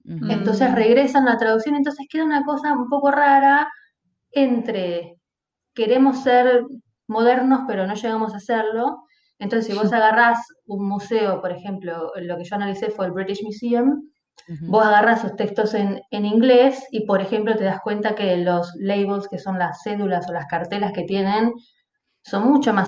[0.05, 3.69] entonces regresan a la traducción, entonces queda una cosa un poco rara
[4.31, 5.17] entre
[5.73, 6.63] queremos ser
[7.07, 9.05] modernos pero no llegamos a serlo,
[9.39, 13.43] entonces si vos agarrás un museo, por ejemplo, lo que yo analicé fue el British
[13.43, 14.03] Museum,
[14.61, 18.75] Vos agarras sus textos en, en, inglés y, por ejemplo, te das cuenta que los
[18.77, 21.55] labels, que son las cédulas o las cartelas que tienen,
[22.23, 22.87] son mucho más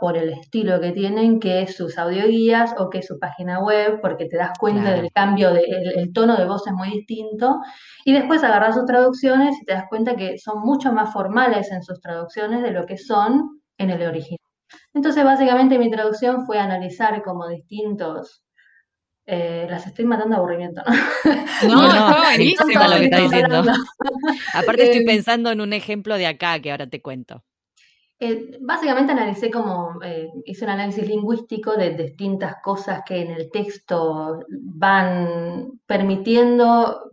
[0.00, 4.36] por el estilo que tienen que sus audioguías o que su página web, porque te
[4.36, 5.62] das cuenta del cambio, de,
[5.96, 7.60] el, tono de voz es muy distinto.
[8.04, 11.82] Y después agarras sus traducciones y te das cuenta que son mucho más formales en
[11.82, 14.38] sus traducciones de lo que son en el original.
[14.94, 18.44] Entonces, básicamente mi traducción fue analizar como distintos
[19.32, 20.92] eh, las estoy matando de aburrimiento, ¿no?
[21.68, 23.62] No, no, buenísimo lo que está diciendo.
[24.54, 27.44] Aparte estoy eh, pensando en un ejemplo de acá que ahora te cuento.
[28.22, 33.50] Eh, básicamente analicé como, eh, hice un análisis lingüístico de distintas cosas que en el
[33.50, 37.10] texto van permitiendo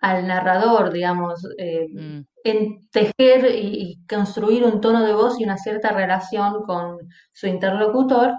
[0.00, 2.20] al narrador, digamos, eh, mm.
[2.44, 6.98] en tejer y, construir un tono de voz y una cierta relación con
[7.32, 8.34] su interlocutor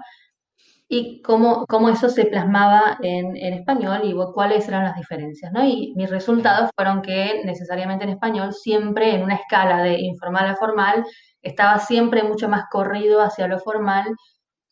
[0.92, 5.64] y cómo, cómo eso se plasmaba en, en, español y cuáles eran las diferencias, ¿no?
[5.64, 10.56] Y mis resultados fueron que necesariamente en español, siempre en una escala de informal a
[10.56, 11.04] formal,
[11.42, 14.16] estaba siempre mucho más corrido hacia lo formal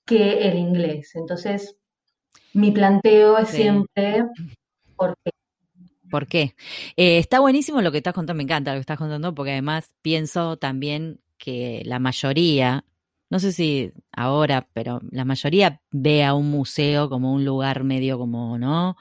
[0.05, 1.13] que el inglés.
[1.15, 1.77] Entonces,
[2.53, 4.25] mi planteo es siempre,
[4.97, 5.31] ¿por qué?
[6.11, 6.57] ¿Por qué?
[6.97, 9.95] Eh, está buenísimo lo que estás contando, me encanta lo que estás contando, porque además
[10.03, 12.85] pienso también que la mayoría,
[13.31, 18.19] no sé si ahora, pero la mayoría ve a un museo como un lugar medio
[18.19, 18.97] como, ¿no?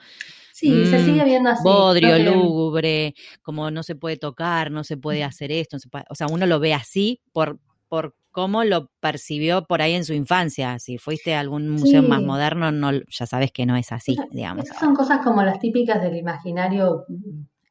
[0.53, 1.63] Sí, se sigue mm, viendo así.
[1.63, 3.13] Bodrio, lúgubre,
[3.43, 5.77] como no se puede tocar, no se puede hacer esto,
[6.09, 10.13] o sea, uno lo ve así por, por cómo lo percibió por ahí en su
[10.13, 10.77] infancia.
[10.77, 14.67] Si fuiste a algún museo más moderno, no, ya sabes que no es así, digamos.
[14.79, 17.05] son cosas como las típicas del imaginario.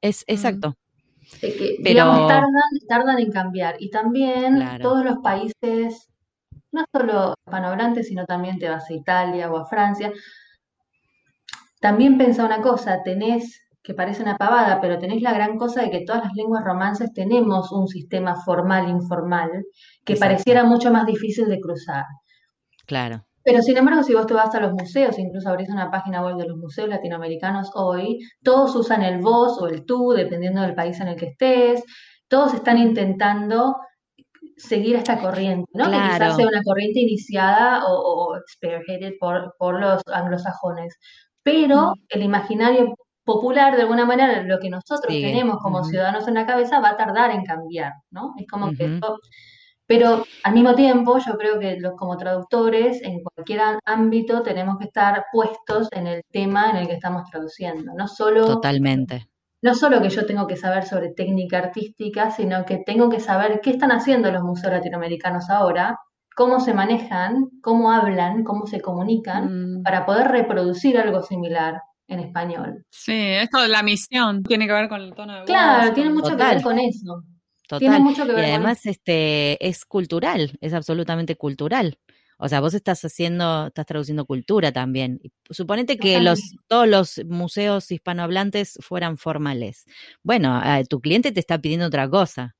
[0.00, 0.74] Es mm, exacto.
[1.40, 2.50] que, Pero tardan,
[2.88, 3.76] tardan en cambiar.
[3.78, 6.08] Y también todos los países,
[6.72, 10.12] no solo hispanohablantes, sino también te vas a Italia o a Francia,
[11.80, 15.90] también pensa una cosa, tenés, que parece una pavada, pero tenés la gran cosa de
[15.90, 19.64] que todas las lenguas romances tenemos un sistema formal, informal,
[20.04, 22.04] que pareciera mucho más difícil de cruzar.
[22.86, 23.24] Claro.
[23.44, 26.36] Pero sin embargo, si vos te vas a los museos, incluso abrís una página web
[26.36, 30.98] de los museos latinoamericanos hoy, todos usan el vos o el tú, dependiendo del país
[30.98, 31.84] en el que estés.
[32.26, 33.76] Todos están intentando
[34.56, 35.84] seguir esta corriente, ¿no?
[35.84, 40.98] Que quizás sea una corriente iniciada o, o spearheaded por, por los anglosajones.
[41.42, 46.46] Pero el imaginario popular, de alguna manera, lo que nosotros tenemos como ciudadanos en la
[46.46, 48.34] cabeza va a tardar en cambiar, ¿no?
[48.38, 48.98] Es como que
[49.86, 54.86] Pero al mismo tiempo, yo creo que los como traductores, en cualquier ámbito, tenemos que
[54.86, 58.46] estar puestos en el tema en el que estamos traduciendo, no solo...
[58.46, 59.28] Totalmente.
[59.62, 63.60] No solo que yo tengo que saber sobre técnica artística, sino que tengo que saber
[63.62, 65.98] qué están haciendo los museos latinoamericanos ahora
[66.36, 69.82] cómo se manejan, cómo hablan, cómo se comunican, mm.
[69.82, 72.84] para poder reproducir algo similar en español.
[72.90, 75.46] Sí, esto de la misión tiene que ver con el tono de voz.
[75.46, 77.24] Claro, tiene mucho que ver con eso.
[77.66, 77.78] Total.
[77.80, 81.98] Tiene mucho que ver y además este es cultural, es absolutamente cultural.
[82.38, 85.20] O sea, vos estás haciendo, estás traduciendo cultura también.
[85.48, 89.86] Suponete que los, todos los museos hispanohablantes fueran formales.
[90.22, 92.54] Bueno, eh, tu cliente te está pidiendo otra cosa.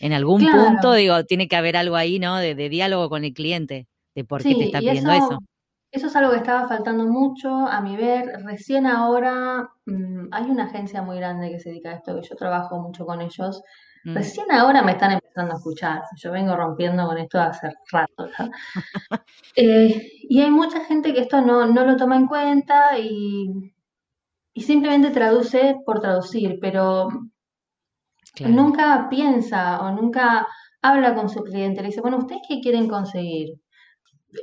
[0.00, 2.36] En algún punto, digo, tiene que haber algo ahí, ¿no?
[2.36, 5.38] De, diálogo con el cliente, de por qué te está pidiendo eso,
[5.90, 6.06] eso.
[6.06, 8.26] es algo que estaba faltando mucho, a mi ver.
[8.44, 12.36] Recién ahora mm, hay una agencia muy grande que se dedica a esto, que yo
[12.36, 13.62] trabajo mucho con ellos.
[14.08, 14.14] Mm.
[14.14, 16.02] Recién ahora me están empezando a escuchar.
[16.16, 18.28] Yo vengo rompiendo con esto hace rato.
[19.60, 23.74] Eh, y hay mucha gente que esto no, no lo toma en cuenta y,
[24.54, 27.08] y simplemente traduce por traducir, pero
[28.46, 30.46] Nunca piensa o nunca
[30.82, 31.82] habla con su cliente.
[31.82, 33.60] Le dice, bueno, ¿ustedes qué quieren conseguir?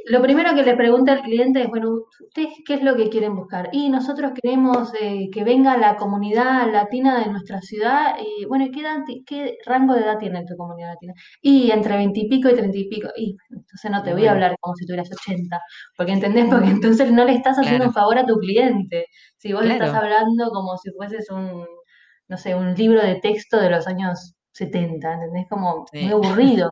[0.08, 3.36] Lo primero que le pregunta al cliente es, bueno, ¿ustedes qué es lo que quieren
[3.36, 3.70] buscar?
[3.72, 8.16] Y nosotros queremos eh, que venga la comunidad latina de nuestra ciudad.
[8.20, 8.84] Y bueno, ¿qué,
[9.26, 11.14] ¿qué rango de edad tiene tu comunidad latina?
[11.42, 13.10] Y entre veintipico y treinta y pico.
[13.16, 15.60] Y entonces no te voy a hablar como si tuvieras ochenta.
[15.98, 19.06] Porque entendés, porque entonces no le estás haciendo un favor a tu cliente.
[19.38, 21.66] Si vos le estás hablando como si fueses un
[22.28, 25.46] no sé, un libro de texto de los años 70, ¿entendés?
[25.50, 26.72] Como muy aburrido.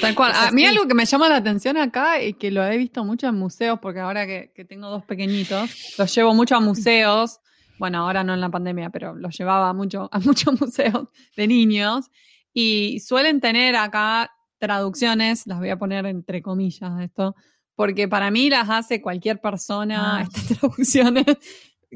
[0.00, 0.32] Tal cual.
[0.34, 3.28] A mí algo que me llama la atención acá y que lo he visto mucho
[3.28, 7.40] en museos, porque ahora que, tengo dos pequeñitos, los llevo mucho a museos.
[7.78, 12.10] Bueno, ahora no en la pandemia, pero los llevaba mucho, a muchos museos de niños.
[12.52, 17.34] Y suelen tener acá traducciones, las voy a poner entre comillas esto,
[17.74, 20.22] porque para mí las hace cualquier persona, ah.
[20.30, 21.24] estas traducciones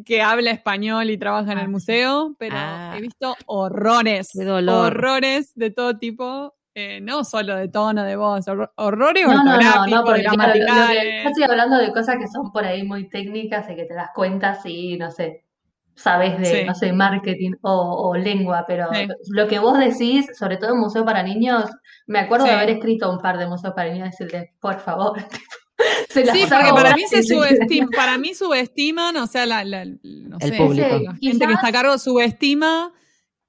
[0.05, 2.99] que habla español y trabaja en el ah, museo, pero he ah.
[3.01, 9.45] visto horrores, horrores de todo tipo eh, no solo de tono de voz, horrores no,
[9.45, 13.71] no, no, no, porque yo estoy hablando de cosas que son por ahí muy técnicas
[13.71, 15.45] y que te das cuenta si, no sé,
[15.95, 18.89] sabes de, no sé, marketing o, lengua, pero
[19.29, 21.71] lo que vos decís, sobre todo en Museo para Niños,
[22.07, 25.17] me acuerdo de haber escrito un par de museos para niños y decirle, por favor.
[26.09, 30.57] sí, porque para mí se subestima, para mí subestiman, o sea, la, la no el
[30.57, 30.99] público.
[31.05, 32.93] la gente que está a cargo subestima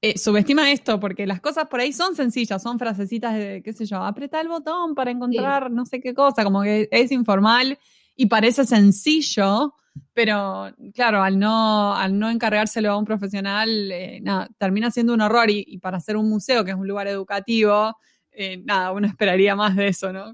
[0.08, 3.88] eh, subestima esto, porque las cosas por ahí son sencillas, son frasecitas de, qué sé
[3.88, 7.80] yo, aprieta el botón para encontrar no sé qué cosa, como que es informal
[8.16, 9.74] y parece sencillo,
[10.14, 15.22] pero claro, al no, al no encargárselo a un profesional, eh, nada, termina siendo un
[15.22, 17.98] horror y, para hacer un museo, que es un lugar educativo,
[18.30, 20.32] eh, nada, uno esperaría más de eso, ¿no?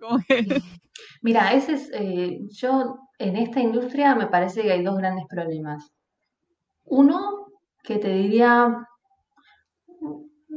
[1.22, 1.92] Mira, ese es,
[2.60, 5.94] yo en esta industria me parece que hay dos grandes problemas.
[6.84, 7.48] Uno,
[7.84, 8.86] que te diría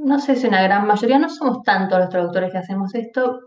[0.05, 3.41] no sé si una gran mayoría, no somos tantos los traductores que hacemos esto,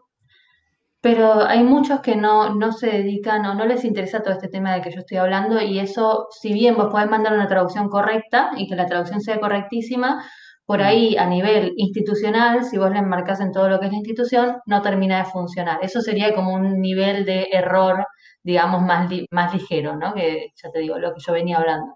[1.02, 4.74] pero hay muchos que no, no se dedican o no les interesa todo este tema
[4.74, 8.52] de que yo estoy hablando y eso, si bien vos podés mandar una traducción correcta
[8.58, 10.24] y que la traducción sea correctísima,
[10.66, 14.00] por ahí a nivel institucional, si vos le enmarcás en todo lo que es la
[14.00, 15.80] institución, no termina de funcionar.
[15.82, 18.06] Eso sería como un nivel de error,
[18.44, 20.14] digamos, más, más ligero, ¿no?
[20.14, 21.96] Que ya te digo, lo que yo venía hablando.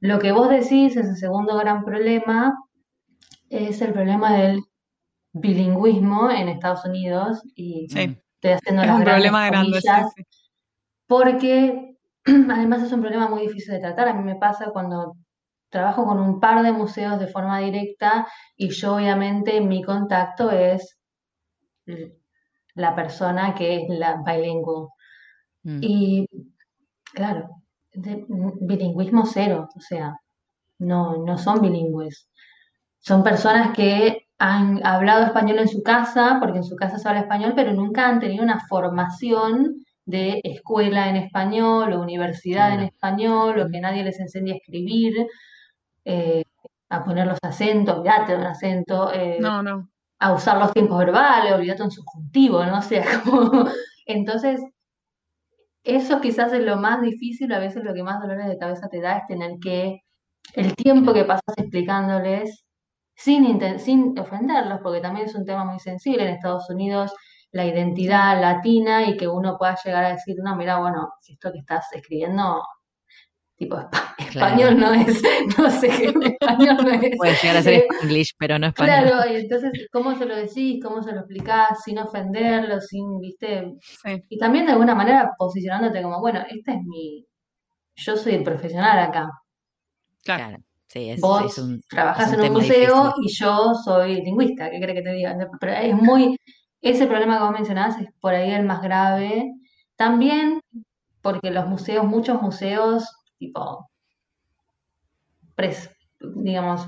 [0.00, 2.52] Lo que vos decís es el segundo gran problema,
[3.52, 4.62] es el problema del
[5.32, 9.80] bilingüismo en Estados Unidos y estoy haciendo es un problema grande,
[11.06, 11.96] porque
[12.50, 14.08] además es un problema muy difícil de tratar.
[14.08, 15.16] A mí me pasa cuando
[15.68, 20.98] trabajo con un par de museos de forma directa y yo obviamente mi contacto es
[22.74, 24.88] la persona que es la bilingüe.
[25.64, 25.78] Mm.
[25.82, 26.28] Y
[27.12, 27.62] claro,
[27.94, 30.14] bilingüismo cero, o sea,
[30.78, 32.28] no, no son bilingües.
[33.02, 37.22] Son personas que han hablado español en su casa, porque en su casa se habla
[37.22, 43.58] español, pero nunca han tenido una formación de escuela en español o universidad en español,
[43.58, 45.26] o que nadie les enseñe a escribir,
[46.04, 46.44] eh,
[46.90, 49.38] a poner los acentos, olvídate de un acento, eh,
[50.20, 52.78] a usar los tiempos verbales, olvídate un subjuntivo, ¿no?
[52.78, 53.68] O sea, como...
[54.06, 54.60] Entonces,
[55.84, 59.00] eso quizás es lo más difícil, a veces lo que más dolores de cabeza te
[59.00, 60.02] da es tener que,
[60.54, 62.64] el tiempo que pasas explicándoles
[63.22, 67.12] sin, sin ofenderlos, porque también es un tema muy sensible en Estados Unidos,
[67.52, 71.52] la identidad latina y que uno pueda llegar a decir, no, mira, bueno, si esto
[71.52, 72.62] que estás escribiendo,
[73.56, 73.78] tipo
[74.18, 75.22] español no es,
[75.58, 77.16] no sé qué español no es.
[77.16, 79.06] Puede llegar a ser eh, English, pero no español.
[79.06, 80.82] Claro, y entonces, ¿cómo se lo decís?
[80.82, 81.82] ¿Cómo se lo explicás?
[81.84, 83.74] Sin ofenderlo, sin, viste.
[84.28, 87.26] Y también de alguna manera posicionándote como, bueno, este es mi.
[87.94, 89.30] Yo soy el profesional acá.
[90.24, 90.56] Claro.
[90.92, 95.12] Sí, es, Vos trabajás en un museo y yo soy lingüista, ¿qué crees que te
[95.14, 95.34] diga?
[95.58, 96.36] Pero es muy,
[96.82, 99.54] ese problema que vos mencionás es por ahí el más grave.
[99.96, 100.60] También
[101.22, 103.88] porque los museos, muchos museos, tipo,
[106.20, 106.86] digamos,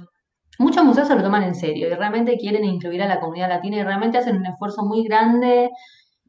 [0.58, 3.78] muchos museos se lo toman en serio y realmente quieren incluir a la comunidad latina
[3.78, 5.70] y realmente hacen un esfuerzo muy grande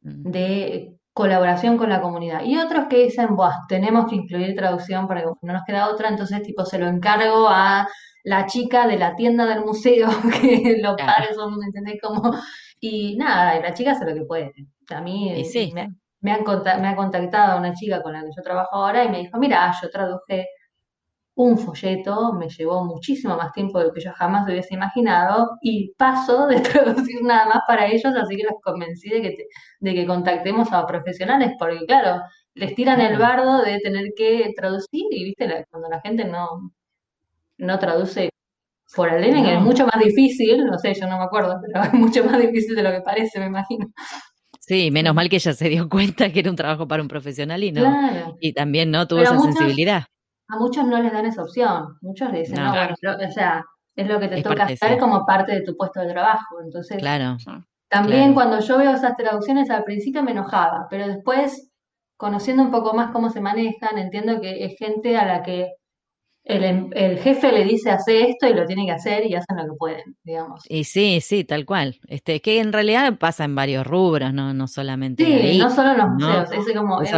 [0.02, 0.32] mm.
[0.32, 2.43] de colaboración con la comunidad.
[2.43, 6.41] Y otros que dicen, Buah, tenemos que incluir traducción porque no nos queda otra, entonces
[6.43, 7.88] tipo se lo encargo a
[8.25, 10.10] la chica de la tienda del museo,
[10.41, 12.01] que los padres son, ¿me entendés?
[12.04, 12.34] Como,
[12.82, 14.51] y nada, la chica hace lo que puede.
[14.89, 15.32] A mí
[15.73, 16.43] me, me, han,
[16.82, 19.73] me ha contactado una chica con la que yo trabajo ahora y me dijo, mira,
[19.82, 20.47] yo traduje
[21.36, 25.93] un folleto, me llevó muchísimo más tiempo de lo que yo jamás hubiese imaginado y
[25.98, 29.38] paso de traducir nada más para ellos, así que los convencí de que,
[29.80, 32.21] de que contactemos a profesionales, porque claro,
[32.54, 36.71] les tiran el bardo de tener que traducir y viste, cuando la gente no,
[37.58, 38.30] no traduce
[38.95, 41.93] por el living es mucho más difícil, no sé, yo no me acuerdo, pero es
[41.93, 43.88] mucho más difícil de lo que parece, me imagino.
[44.62, 47.63] Sí, menos mal que ella se dio cuenta que era un trabajo para un profesional
[47.63, 48.36] y no.
[48.39, 50.06] Y también no tuvo esa sensibilidad
[50.48, 51.98] a muchos no les dan esa opción.
[52.02, 52.96] Muchos le dicen, no, bueno,
[53.28, 53.64] o sea,
[53.96, 56.62] es lo que te toca hacer como parte de tu puesto de trabajo.
[56.64, 57.38] Entonces, claro.
[57.90, 61.72] También cuando yo veo esas traducciones al principio me enojaba, pero después,
[62.18, 65.72] conociendo un poco más cómo se manejan, entiendo que es gente a la que
[66.46, 69.64] el, el, jefe le dice hace esto y lo tiene que hacer y hacen lo
[69.66, 70.62] que pueden, digamos.
[70.70, 72.00] Y sí, sí, tal cual.
[72.08, 75.26] Este, que en realidad pasa en varios rubros, no, no solamente.
[75.26, 77.12] Sí, no solo en los museos, es como es,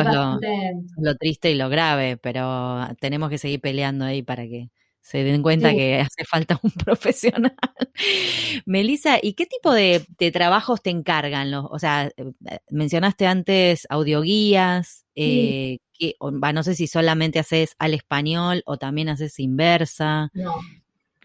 [0.98, 4.70] lo, triste y lo grave, pero tenemos que seguir peleando ahí para que
[5.02, 7.56] se den cuenta que hace falta un profesional.
[8.66, 11.52] Melissa, ¿y qué tipo de, trabajos te encargan?
[11.52, 17.94] Los, o sea, eh, mencionaste antes audioguías, eh, que, no sé si solamente haces al
[17.94, 20.30] español o también haces inversa.
[20.34, 20.56] No.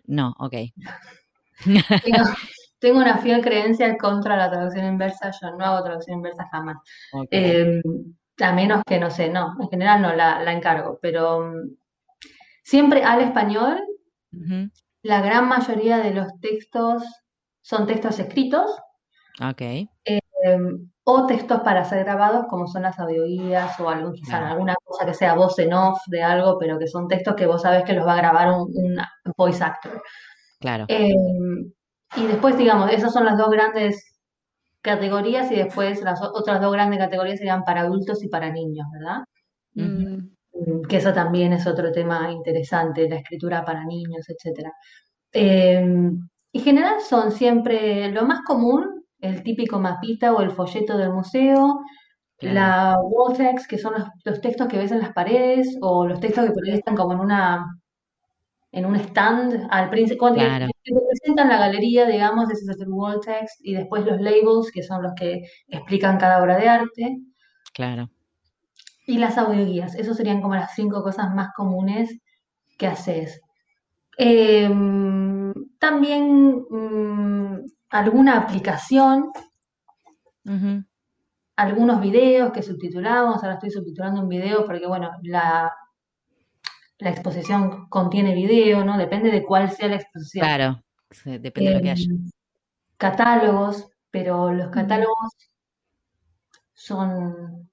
[0.07, 0.55] No, ok.
[2.81, 6.79] Tengo, una fiel creencia contra la traducción inversa, yo no hago traducción inversa jamás.
[7.31, 7.81] Em,
[8.41, 11.77] a menos que, no sé, no, en general no la, la encargo, pero mm,
[12.63, 13.81] Siempre al español,
[15.03, 17.03] la gran mayoría de los textos
[17.61, 18.71] son textos escritos.
[19.41, 19.63] Ok.
[21.05, 25.15] O textos para ser grabados, como son las audioguías o algún, quizá alguna cosa que
[25.15, 28.07] sea voz en off de algo, pero que son textos que vos sabés que los
[28.07, 28.97] va a grabar un,
[29.37, 30.01] voice actor.
[30.61, 30.85] Claro.
[30.89, 31.73] Em,
[32.17, 34.13] y después, digamos, esas son las dos grandes
[34.81, 39.25] categorías y después las otras dos grandes categorías serían para adultos y para niños, ¿verdad?
[39.75, 44.71] Mm, que eso también es otro tema interesante, la escritura para niños, etc.
[45.33, 51.13] Em, en general son siempre lo más común, el típico mapita o el folleto del
[51.13, 51.81] museo,
[52.41, 56.47] la wall text, que son los, textos que ves en las paredes, o los textos
[56.47, 57.67] que por ahí están como en una
[58.73, 63.21] en un stand al principio, cuando te presentan la galería, digamos, ese es el wall
[63.21, 67.19] text, y después los labels, que son los que explican cada obra de arte.
[67.75, 68.11] Claro.
[69.07, 72.19] Y las audioguías, esos serían como las cinco cosas más comunes
[72.79, 73.43] que haces.
[74.17, 77.59] Em, también mm,
[77.93, 79.31] alguna aplicación,
[81.57, 85.73] algunos videos que subtitulamos, ahora estoy subtitulando un video porque, bueno, la,
[86.99, 88.97] la exposición contiene video, ¿no?
[88.97, 90.45] Depende de cuál sea la exposición.
[90.45, 90.83] Claro,
[91.25, 92.05] depende de lo que haya.
[92.05, 92.31] Em,
[92.97, 95.35] catálogos, pero los catálogos
[96.73, 97.71] son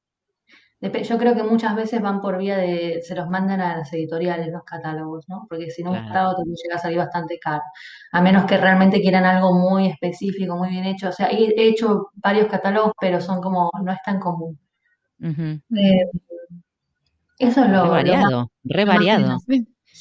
[0.82, 4.48] yo creo que muchas veces van por vía de, se los mandan a las editoriales
[4.52, 5.46] los catálogos, ¿no?
[5.50, 7.64] Porque si no, un catálogo también llega a salir bastante caro.
[8.14, 11.10] A menos que realmente quieran algo muy específico, muy bien hecho.
[11.10, 14.58] O sea, he hecho varios catálogos, pero son como, no es tan común.
[15.22, 16.06] Eh,
[17.40, 17.84] eso es lo.
[17.84, 19.38] Re variado, re variado.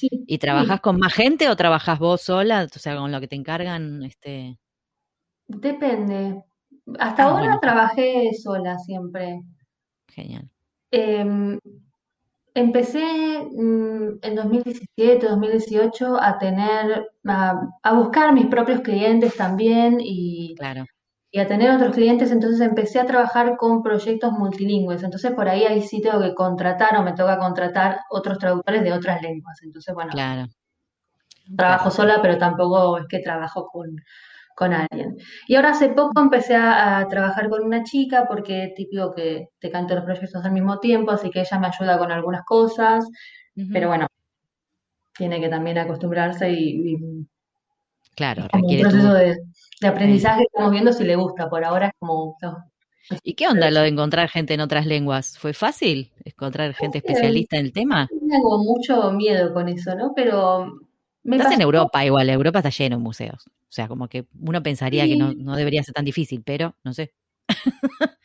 [0.01, 2.65] ¿Y trabajas con más gente o trabajas vos sola?
[2.65, 4.59] O sea, con lo que te encargan, este.
[5.49, 6.43] Depende.
[6.99, 9.41] Hasta ah, ahora trabajé sola siempre.
[10.09, 10.49] Genial.
[10.91, 11.59] Em,
[12.55, 13.05] empecé
[13.51, 20.85] mm, en 2017, 2018 a tener, a, buscar mis propios clientes también y, Claro,
[21.31, 25.65] y a tener otros clientes, entonces empecé a trabajar con proyectos multilingües, entonces por ahí
[25.65, 29.95] ahí sí tengo que contratar o me toca contratar otros traductores de otras lenguas, entonces
[29.95, 30.47] bueno, claro.
[31.57, 33.97] trabajo sola, pero tampoco es que trabajo con,
[34.59, 35.17] con alguien.
[35.47, 39.95] Y ahora hace poco empecé a, trabajar con una chica porque típico que te canto
[39.95, 43.09] los proyectos al mismo tiempo, así que ella me ayuda con algunas cosas,
[43.73, 44.09] pero bueno,
[45.17, 46.99] tiene que también acostumbrarse y...
[48.17, 49.37] claro, requiere un proceso de,
[49.87, 52.37] aprendizaje, estamos viendo si le gusta, por ahora es como...
[53.23, 55.39] ¿Y qué onda lo de encontrar gente en otras lenguas?
[55.39, 58.09] ¿Fue fácil encontrar gente especialista en el tema?
[58.09, 60.13] Tengo mucho miedo con eso, ¿no?
[60.15, 60.88] Pero
[61.25, 63.47] Estás en Europa igual, Europa está lleno de museos.
[63.47, 66.93] O sea, como que uno pensaría que no, no, debería ser tan difícil, pero no
[66.95, 67.13] sé.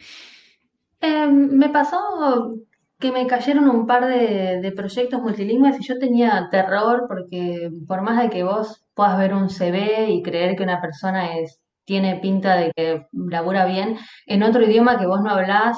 [1.02, 2.56] Em, me pasó
[2.98, 8.24] que me cayeron un par de, proyectos multilingües y yo tenía terror porque por más
[8.24, 12.56] de que vos puedas ver un CV y creer que una persona es, tiene pinta
[12.56, 15.78] de que labura bien, en otro idioma que vos no hablás,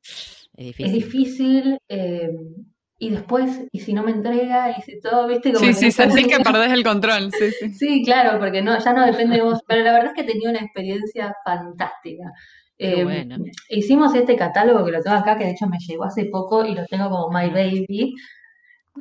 [0.00, 0.86] es difícil.
[0.86, 2.66] Es difícil em,
[3.02, 5.64] y después, y si no me entrega, y si todo, viste, como...
[5.64, 7.72] Sí, sí, sentís que perdés el control, sí, sí.
[7.78, 10.50] Sí, claro, porque no, ya no depende de vos, pero la verdad es que tenía
[10.50, 12.30] una experiencia fantástica.
[12.76, 13.26] Eh,
[13.70, 16.74] hicimos este catálogo que lo tengo acá, que de hecho me llegó hace poco y
[16.74, 18.14] lo tengo como My Baby.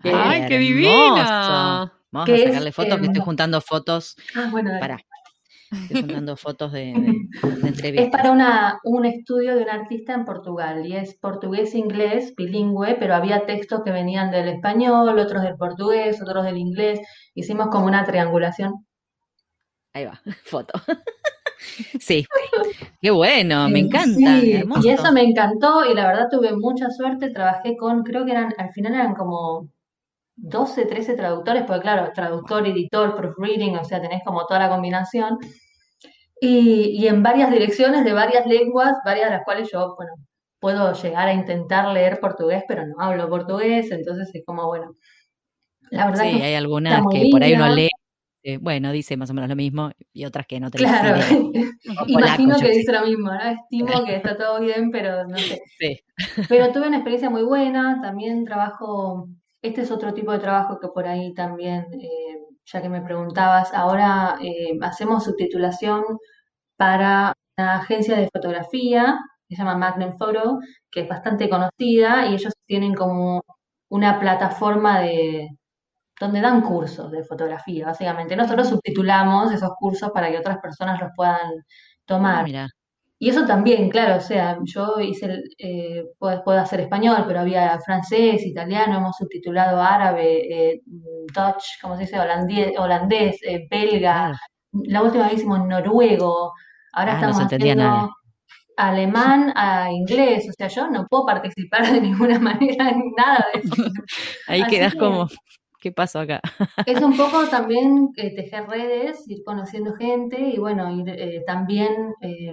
[0.04, 1.92] ¡Ay, qué divina!
[2.12, 4.16] Vamos a sacarle fotos, que estoy juntando fotos.
[4.34, 4.98] Ah, bueno, para.
[5.92, 6.90] Juntando fotos de,
[7.63, 8.06] entrevistas.
[8.06, 13.13] Es para una, un estudio de un artista en Portugal y es portugués-inglés, bilingüe, pero
[13.13, 17.00] había textos que venían del español, otros del portugués, otros del inglés.
[17.36, 18.86] Hicimos como una triangulación.
[19.94, 20.74] Ahí va, foto.
[22.00, 22.26] Sí,
[23.02, 24.40] qué bueno, me encanta.
[24.40, 28.54] y eso me encantó y la verdad tuve mucha suerte, trabajé con, creo que eran,
[28.58, 29.67] al final eran como
[30.42, 35.37] 12, 13 traductores, porque claro, traductor, editor, proofreading, o sea, tenés como toda la combinación.
[36.42, 40.13] Y, en varias direcciones de varias lenguas, varias de las cuales yo, bueno,
[40.60, 44.96] puedo llegar a intentar leer portugués, pero no hablo portugués, entonces es como, bueno,
[45.90, 47.90] La verdad sí, hay algunas que por ahí uno lee
[48.42, 51.19] eh, bueno, dice más o menos lo mismo y otras que no te Claro,
[52.08, 53.42] imagino que dice lo mismo, ¿no?
[53.42, 55.62] Estimo que está todo bien, pero no sé.
[55.79, 56.00] Sí.
[56.48, 59.29] Pero tuve una experiencia muy buena, también trabajo,
[59.62, 63.74] este es otro tipo de trabajo que por ahí también, eh, ya que me preguntabas,
[63.74, 66.04] ahora eh, hacemos subtitulación
[66.78, 70.60] para una agencia de fotografía que se llama Magnum Photo,
[70.92, 73.44] que es bastante conocida y ellos tienen como
[73.90, 75.50] una plataforma de,
[76.20, 78.36] donde dan cursos de fotografía, básicamente.
[78.36, 81.64] Nosotros subtitulamos esos cursos para que otras personas los puedan
[82.06, 82.46] tomar.
[82.56, 82.68] Ah,
[83.20, 88.46] y eso también, claro, o sea, yo hice, eh, puedo, hacer español, pero había francés,
[88.46, 92.20] italiano, hemos subtitulado árabe, eh, Dutch, ¿cómo se dice?
[92.20, 94.40] Holandés, holandés eh, belga.
[94.72, 96.54] La última vez hicimos noruego.
[96.94, 98.10] Ahora ah, estamos haciendo
[98.78, 100.48] alemán a inglés.
[100.50, 103.84] O sea, yo no puedo participar de ninguna manera en nada de eso.
[104.48, 105.28] Ahí quedas como
[105.80, 106.42] ¿Qué pasó acá?
[106.86, 112.13] es un poco también eh, tejer redes, ir conociendo gente y bueno, ir, eh, también,
[112.22, 112.52] eh,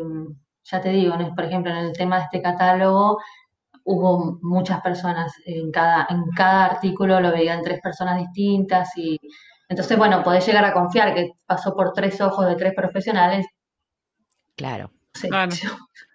[0.71, 3.19] ya te digo, por ejemplo, en el tema de este catálogo
[3.85, 9.19] hubo muchas personas en cada, en cada artículo, lo veían tres personas distintas y
[9.69, 13.47] entonces, bueno, podés llegar a confiar que pasó por tres ojos de tres profesionales.
[14.57, 14.91] Claro.
[15.21, 15.53] claro.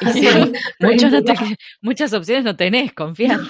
[1.82, 3.40] muchas opciones no tenés, confiar.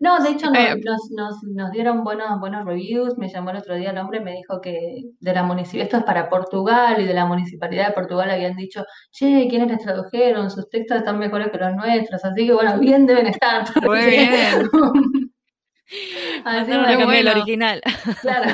[0.00, 0.80] No, de hecho eh,
[1.16, 3.18] nos, dieron buenos, buenos reviews.
[3.18, 6.04] Me llamó el otro día el hombre, me dijo que de la municipalidad, esto es
[6.04, 10.50] para Portugal y de la municipalidad de Portugal habían dicho, che, ¿quiénes les tradujeron?
[10.50, 13.64] Sus textos están mejores que los nuestros, así que bueno, bien deben estar.
[13.82, 14.70] Muy bien.
[16.44, 17.80] así el original.
[18.20, 18.52] Claro.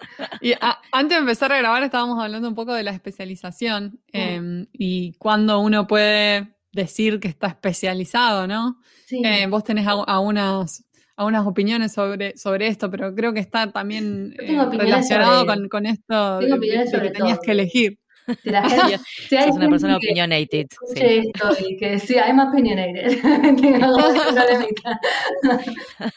[0.40, 0.54] Y
[0.92, 5.60] antes de empezar a grabar estábamos hablando un poco de la especialización em, y cuando
[5.60, 8.78] uno puede decir que está especializado, ¿no?
[9.10, 10.84] Eh, vos tenés algunas,
[11.16, 16.78] algunas opiniones sobre, sobre esto, pero creo que está también eh, relacionado con, esto de,
[17.02, 17.98] que tenías que elegir.
[18.42, 18.98] Si la gente,
[19.28, 20.66] si hay una persona opinionated.
[20.94, 21.02] Sí.
[21.02, 23.10] Esto y que sí, I'm opinionated.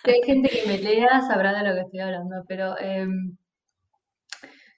[0.05, 2.75] si hay gente que me lea, sabrá de lo que estoy hablando, pero...
[2.79, 3.07] Eh,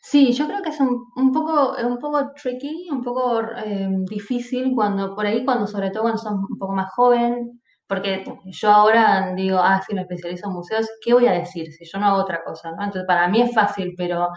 [0.07, 4.71] Sí, yo creo que es un, un poco, un poco tricky, un poco eh, difícil
[4.75, 9.33] cuando, por ahí, cuando sobre todo cuando sos un poco más joven, porque yo ahora
[9.35, 12.21] digo, ah, sí, me especializo en museos, ¿qué voy a decir si yo no hago
[12.21, 12.83] otra cosa, ¿no?
[12.83, 14.29] Entonces, para mí es fácil, pero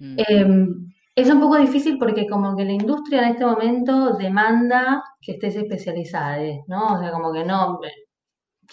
[0.00, 0.16] mm.
[0.28, 5.32] em, es un poco difícil porque como que la industria en este momento demanda que
[5.32, 6.94] estés especializada, ¿no?
[6.94, 7.80] O sea, como que no,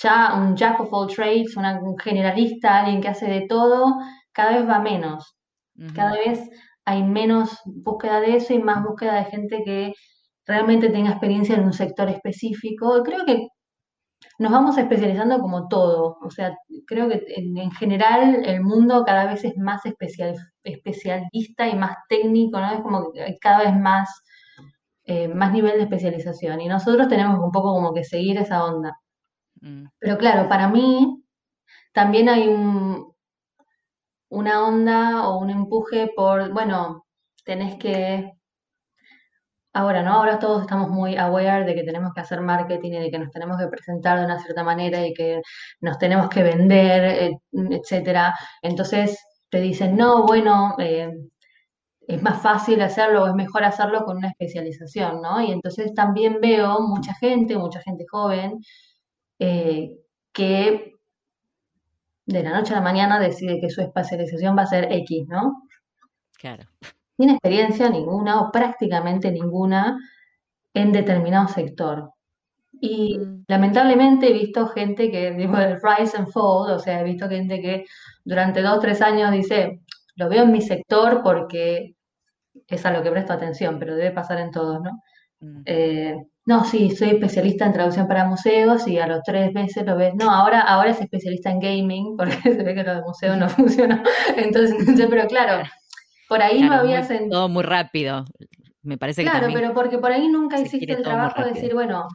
[0.01, 3.95] ya un jack of all trades, un generalista, alguien que hace de todo,
[4.33, 5.37] cada vez va menos.
[5.95, 6.49] Cada vez
[6.85, 9.93] hay menos búsqueda de eso y más búsqueda de gente que
[10.45, 13.01] realmente tenga experiencia en un sector específico.
[13.03, 13.47] Creo que
[14.39, 16.17] nos vamos especializando como todo.
[16.21, 16.55] O sea,
[16.87, 22.59] creo que en, general el mundo cada vez es más especial, especialista y más técnico,
[22.59, 22.71] ¿no?
[22.71, 24.09] Es como que hay cada vez más,
[25.05, 26.61] eh, más nivel de especialización.
[26.61, 28.97] Y nosotros tenemos un poco como que seguir esa onda.
[29.61, 29.85] Mm.
[29.99, 31.23] Pero claro, para mí
[31.93, 33.10] también hay un,
[34.31, 37.05] una onda o un empuje por, bueno,
[37.45, 38.31] tenés que,
[39.73, 40.13] ahora, ¿no?
[40.13, 43.31] Ahora todos estamos muy aware de que tenemos que hacer marketing y de que nos
[43.31, 45.41] tenemos que presentar de una cierta manera y que
[45.81, 47.37] nos tenemos que vender, eh,
[47.71, 48.33] etcétera.
[48.61, 49.17] Entonces
[49.49, 51.11] te dicen, no, bueno, eh,
[52.07, 55.41] es más fácil hacerlo o es mejor hacerlo con una especialización, ¿no?
[55.41, 58.59] Y entonces también veo mucha gente, mucha gente joven,
[59.39, 59.91] eh,
[60.33, 60.95] que
[62.31, 65.63] de la noche a la mañana decide que su especialización va a ser X, ¿no?
[66.39, 66.63] Claro.
[67.17, 69.97] Tiene experiencia ninguna o prácticamente ninguna
[70.73, 72.11] en determinado sector.
[72.79, 73.45] Y mm.
[73.47, 77.61] lamentablemente he visto gente que, digo, el rise and fall, o sea, he visto gente
[77.61, 77.85] que
[78.23, 79.81] durante dos o tres años dice,
[80.15, 81.95] lo veo en mi sector porque
[82.67, 84.91] es a lo que presto atención, pero debe pasar en todos, ¿no?
[85.41, 85.61] Mm.
[85.65, 86.15] Eh,
[86.45, 90.13] no, sí, soy especialista en traducción para museos y a los tres meses lo ves.
[90.15, 93.49] No, ahora, ahora es especialista en gaming porque se ve que lo de museo no
[93.49, 94.03] funciona.
[94.35, 94.75] Entonces,
[95.09, 95.63] pero claro,
[96.27, 97.29] por ahí no había sentido.
[97.31, 98.25] Todo muy rápido.
[98.83, 102.07] Me parece que Claro, pero porque por ahí nunca hiciste el trabajo de decir, bueno,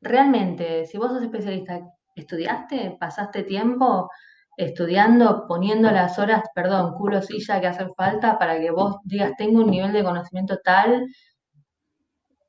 [0.00, 1.80] realmente, si vos sos especialista,
[2.14, 2.96] ¿estudiaste?
[2.98, 4.08] ¿Pasaste tiempo
[4.56, 9.60] estudiando, poniendo las horas, perdón, culo silla que hacen falta para que vos digas, tengo
[9.60, 11.06] un nivel de conocimiento tal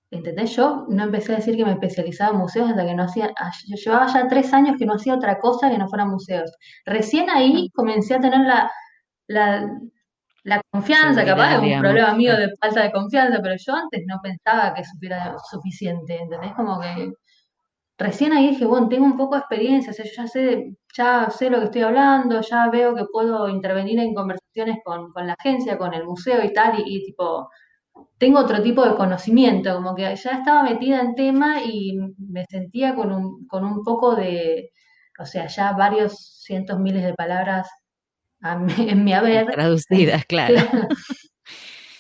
[0.09, 0.55] ¿Entendés?
[0.55, 3.51] Yo no empecé a decir que me especializaba en museos hasta que no hacía, ah,
[3.67, 6.51] yo llevaba ya tres años que no hacía otra cosa que no fueran museos.
[6.85, 8.71] Recién ahí comencé a tener la,
[9.27, 14.19] la, confianza, capaz es un problema mío de falta de confianza, pero yo antes no
[14.23, 16.53] pensaba que supiera suficiente, ¿entendés?
[16.53, 17.11] Como que
[17.97, 21.29] recién ahí dije, bueno, tengo un poco de experiencia, o sea, yo ya sé, ya
[21.29, 25.77] sé lo que estoy hablando, ya veo que puedo intervenir en conversaciones con, la agencia,
[25.77, 27.49] con el museo y tal, y, tipo,
[28.17, 32.95] tengo otro tipo de conocimiento, como que ya estaba metida en tema y me sentía
[32.95, 34.71] con un, con un poco de,
[35.19, 37.69] o sea, ya varios cientos miles de palabras
[38.41, 39.47] en mi haber.
[39.47, 40.55] Traducidas, claro.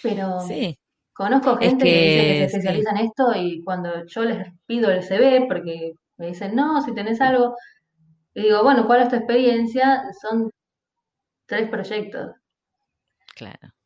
[0.01, 0.77] Pero sí.
[1.13, 5.03] conozco gente que, dice que se especializa en esto y cuando yo les pido el
[5.03, 7.55] CV, porque me dicen, no, si tenés algo,
[8.33, 10.03] y digo, bueno, ¿cuál es tu experiencia?
[10.21, 10.49] Son
[11.47, 12.31] tres proyectos.
[13.35, 13.76] Claro.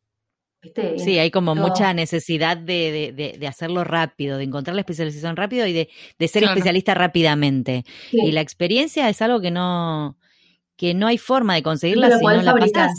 [0.97, 5.73] Sí, hay como mucha necesidad de, de, hacerlo rápido, de encontrar la especialización rápido y
[5.73, 7.83] de, ser especialista rápidamente.
[8.11, 10.17] Y la experiencia es algo que no,
[10.75, 12.91] que no hay forma de conseguirla si no la pasas.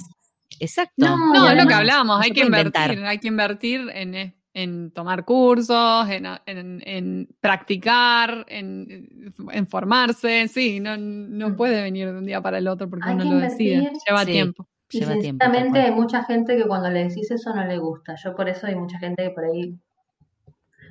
[0.59, 1.07] Exacto.
[1.07, 6.09] No, es lo que hablábamos, hay que invertir, hay que invertir en, en tomar cursos,
[6.09, 11.57] en, en, practicar, en, formarse, sí, no, no mm.
[11.57, 14.69] puede venir de un día para el otro porque uno lo decide, lleva tiempo.
[14.93, 18.15] Y sinceramente hay mucha gente que cuando le decís eso no le gusta.
[18.23, 19.75] Yo por eso hay mucha gente que por ahí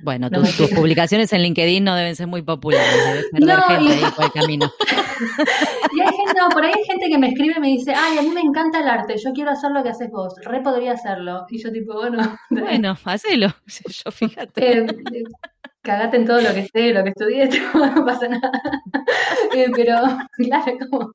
[0.02, 4.24] bueno, tus, publicaciones en LinkedIn no deben ser muy populares, debes perder gente ahí por
[4.24, 4.72] el camino.
[5.92, 8.18] y hay gente, no, por ahí hay gente que me escribe y me dice, ay,
[8.18, 10.94] a mí me encanta el arte, yo quiero hacer lo que haces vos, re podría
[10.94, 11.46] hacerlo.
[11.48, 12.18] Y yo tipo, bueno.
[12.50, 13.48] Bueno, hacelo,
[14.04, 14.78] yo fíjate.
[14.78, 14.86] Eh,
[15.82, 18.50] cagate en todo lo que sé, lo que estudié, no pasa nada.
[19.54, 19.98] Eh, pero,
[20.36, 21.12] claro, como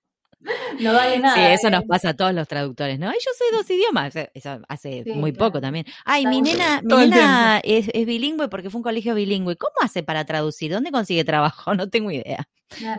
[0.80, 1.36] no vale nada.
[1.36, 3.10] Sí, eso nos pasa a todos los traductores, ¿no?
[3.10, 4.14] Ay, yo soy dos idiomas.
[4.34, 5.86] Eso hace muy poco también.
[6.06, 9.56] Ay, mi nena, mi nena es, bilingüe porque fue un colegio bilingüe.
[9.56, 10.72] ¿Cómo hace para traducir?
[10.72, 11.74] ¿Dónde consigue trabajo?
[11.78, 12.48] No tengo idea.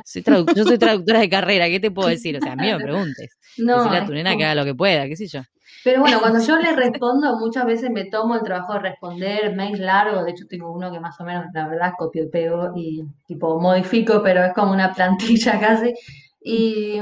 [0.05, 0.22] Soy
[0.55, 2.36] yo soy traductora de carrera, ¿qué te puedo decir?
[2.36, 3.36] O sea, a mí me preguntes.
[3.59, 5.40] No, Decirle a tu nena que haga lo que pueda, qué sé yo.
[5.84, 9.78] Pero bueno, cuando yo le respondo, muchas veces me tomo el trabajo de responder mails
[9.78, 10.24] largos.
[10.24, 13.61] De hecho, tengo uno que más o menos, la verdad, copio y pego y tipo
[13.61, 15.94] modifico, pero es como una plantilla casi.
[16.40, 17.01] Y,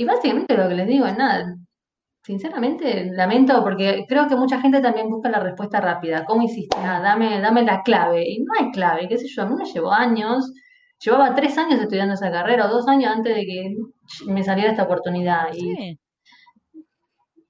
[0.00, 1.54] y básicamente lo que les digo es nada.
[2.24, 6.24] Sinceramente, lamento porque creo que mucha gente también busca la respuesta rápida.
[6.24, 6.74] ¿Cómo hiciste?
[6.80, 8.24] Nada, dame, dame la clave.
[8.26, 10.50] Y no hay clave, qué sé yo, a mí me llevó años.
[11.04, 13.76] Llevaba tres años estudiando esa carrera, o dos años antes de que
[14.26, 15.48] me saliera esta oportunidad.
[15.52, 15.98] Y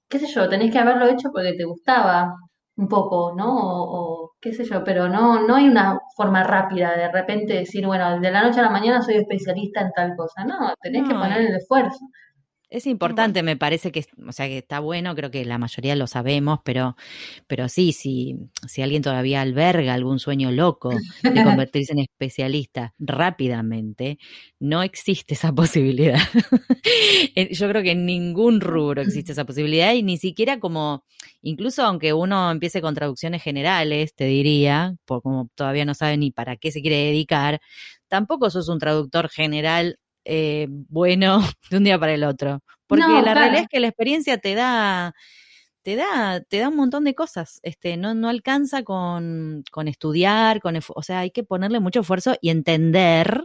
[0.09, 2.35] qué sé yo, tenés que haberlo hecho porque te gustaba
[2.77, 3.47] un poco, ¿no?
[3.55, 8.19] O, qué sé yo, pero no, no hay una forma rápida de repente decir, bueno,
[8.19, 10.45] de la noche a la mañana soy especialista en tal cosa.
[10.45, 12.01] No, tenés que poner el esfuerzo.
[12.71, 16.07] Es importante, me parece que, o sea, que está bueno, creo que la mayoría lo
[16.07, 16.97] sabemos, pero,
[17.49, 18.37] pero sí, si,
[18.69, 20.99] si alguien todavía alberga algún sueño loco de
[21.69, 24.19] convertirse en especialista rápidamente,
[24.61, 26.21] no existe esa posibilidad.
[27.51, 31.05] Yo creo que en ningún rubro existe esa posibilidad y ni siquiera como,
[31.43, 36.31] incluso aunque uno empiece con traducciones generales, te diría, por como todavía no sabe ni
[36.31, 37.61] para qué se quiere dedicar,
[38.07, 41.41] tampoco sos un traductor general eh, bueno
[41.71, 42.61] de un día para el otro.
[42.87, 45.15] Porque la realidad es que la experiencia te da,
[45.83, 47.61] te da, te da un montón de cosas.
[47.63, 52.35] Este, no, no alcanza con, con estudiar, con o sea, hay que ponerle mucho esfuerzo
[52.41, 53.45] y entender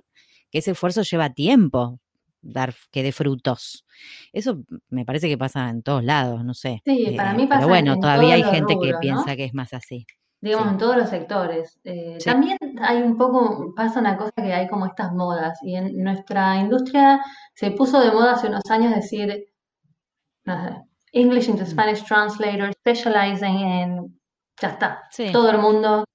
[0.50, 2.00] que ese esfuerzo lleva tiempo
[2.42, 3.86] dar que dé frutos.
[4.34, 6.82] Eso me parece que pasa en todos lados, no sé.
[6.86, 9.74] Sí, para mí eh, pasa Pero bueno, todavía hay gente que piensa que es más
[9.74, 10.06] así
[10.42, 11.80] digamos, en todos los sectores.
[11.84, 16.04] Eh, también hay un poco, pasa una cosa que hay como estas modas, y en
[16.04, 17.20] nuestra industria
[17.54, 19.46] se puso de moda hace unos años decir,
[21.12, 21.68] English into mm.
[21.68, 24.20] Spanish translator, specializing en,
[24.62, 26.06] ya está, todo el mundo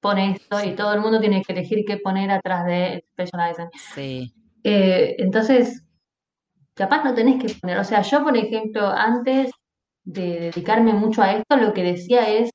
[0.00, 3.70] pone esto y todo el mundo tiene que elegir qué poner atrás de specializing.
[3.94, 4.34] Sí.
[4.62, 5.82] Eh, entonces,
[6.74, 9.50] capaz no tenés que poner, o sea, yo por ejemplo, antes
[10.04, 12.50] de dedicarme mucho a esto, lo que decía es,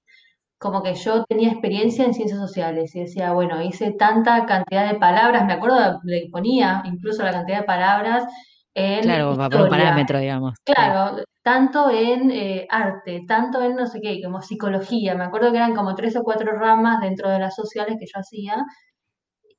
[0.59, 4.99] como que yo tenía experiencia en ciencias sociales y decía, bueno, hice tanta cantidad de
[4.99, 8.25] palabras, me acuerdo que ponía incluso la cantidad de palabras
[8.73, 10.55] en Claro, para un parámetro, digamos.
[10.63, 15.15] Claro, tanto en eh, arte, tanto en no sé qué, como psicología.
[15.15, 18.19] Me acuerdo que eran como tres o cuatro ramas dentro de las sociales que yo
[18.19, 18.63] hacía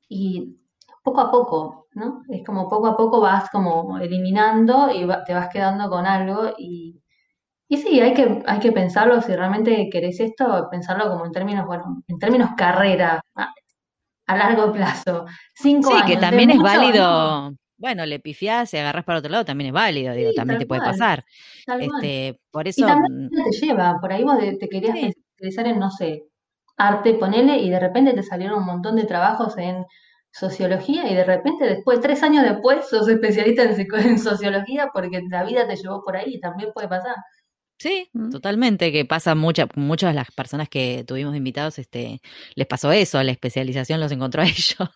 [0.09, 0.57] y
[1.03, 2.23] poco a poco, ¿no?
[2.29, 7.00] Es como poco a poco vas como eliminando y te vas quedando con algo y
[7.73, 11.65] y sí, hay que, hay que pensarlo, si realmente querés esto, pensarlo como en términos,
[11.67, 15.25] bueno, en términos carrera, a, largo plazo.
[15.55, 17.55] Cinco sí, que también es válido.
[17.77, 20.81] Bueno, le pifiás y agarras para otro lado, también es válido, digo, también te puede
[20.81, 21.25] pasar.
[21.79, 22.81] Este, por eso.
[22.81, 26.25] Y también mm, te lleva, por ahí vos te querías especializar en, no sé,
[26.77, 29.87] arte, ponele, y de repente te salieron un montón de trabajos en
[30.33, 35.45] sociología y de repente después, tres años después, sos especialista en, en sociología porque la
[35.45, 37.15] vida te llevó por ahí, también puede pasar.
[37.81, 38.29] Sí, mm.
[38.29, 42.21] totalmente, que pasa mucha, muchas de las personas que tuvimos invitados, este,
[42.55, 44.91] les pasó eso, la especialización los encontró a ellos.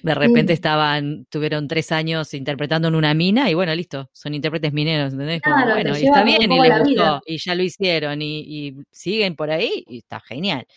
[0.00, 4.72] De repente estaban, tuvieron tres años interpretando en una mina y bueno, listo, son intérpretes
[4.72, 5.40] mineros, ¿entendés?
[5.44, 9.84] bueno, y está bien y les gustó y ya lo hicieron y, siguen por ahí
[9.88, 10.68] y está genial.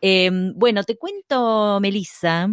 [0.00, 2.50] Em, bueno, te cuento, Melissa,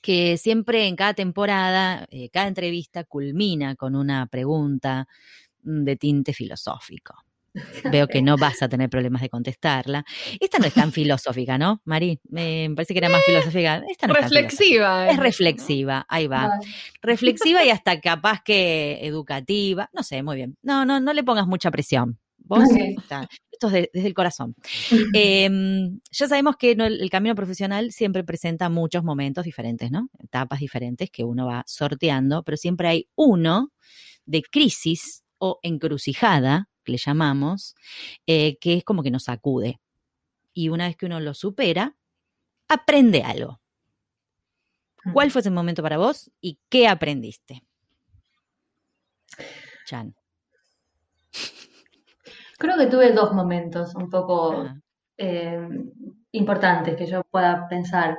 [0.00, 5.06] que siempre en cada temporada, eh, cada entrevista culmina con una pregunta
[5.62, 7.14] de tinte filosófico.
[7.92, 10.04] Veo que no vas a tener problemas de contestarla.
[10.38, 12.20] Esta no es tan filosófica, ¿no, Mari?
[12.28, 13.82] Me parece que era más filosófica.
[13.88, 15.10] Esta no reflexiva.
[15.10, 16.50] Es, reflexiva, ahí va.
[17.02, 19.90] Reflexiva y hasta capaz que educativa.
[19.92, 20.56] No sé, muy bien.
[20.62, 22.18] No, no, no le pongas mucha presión.
[22.42, 22.64] Vos,
[23.52, 24.56] esto es desde el corazón.
[25.12, 30.08] Em, ya sabemos que el camino profesional siempre presenta muchos momentos diferentes, ¿no?
[30.18, 33.70] Etapas diferentes que uno va sorteando, pero siempre hay uno
[34.24, 37.74] de crisis o encrucijada, que le llamamos,
[38.26, 39.80] eh, que es como que nos sacude.
[40.54, 41.96] Y una vez que uno lo supera,
[42.68, 43.60] aprende algo.
[45.12, 47.64] ¿Cuál fue ese momento para vos y qué aprendiste?
[49.86, 50.14] Chan.
[52.58, 54.68] Creo que tuve dos momentos un poco
[55.16, 55.66] eh,
[56.32, 58.18] importantes que yo pueda pensar.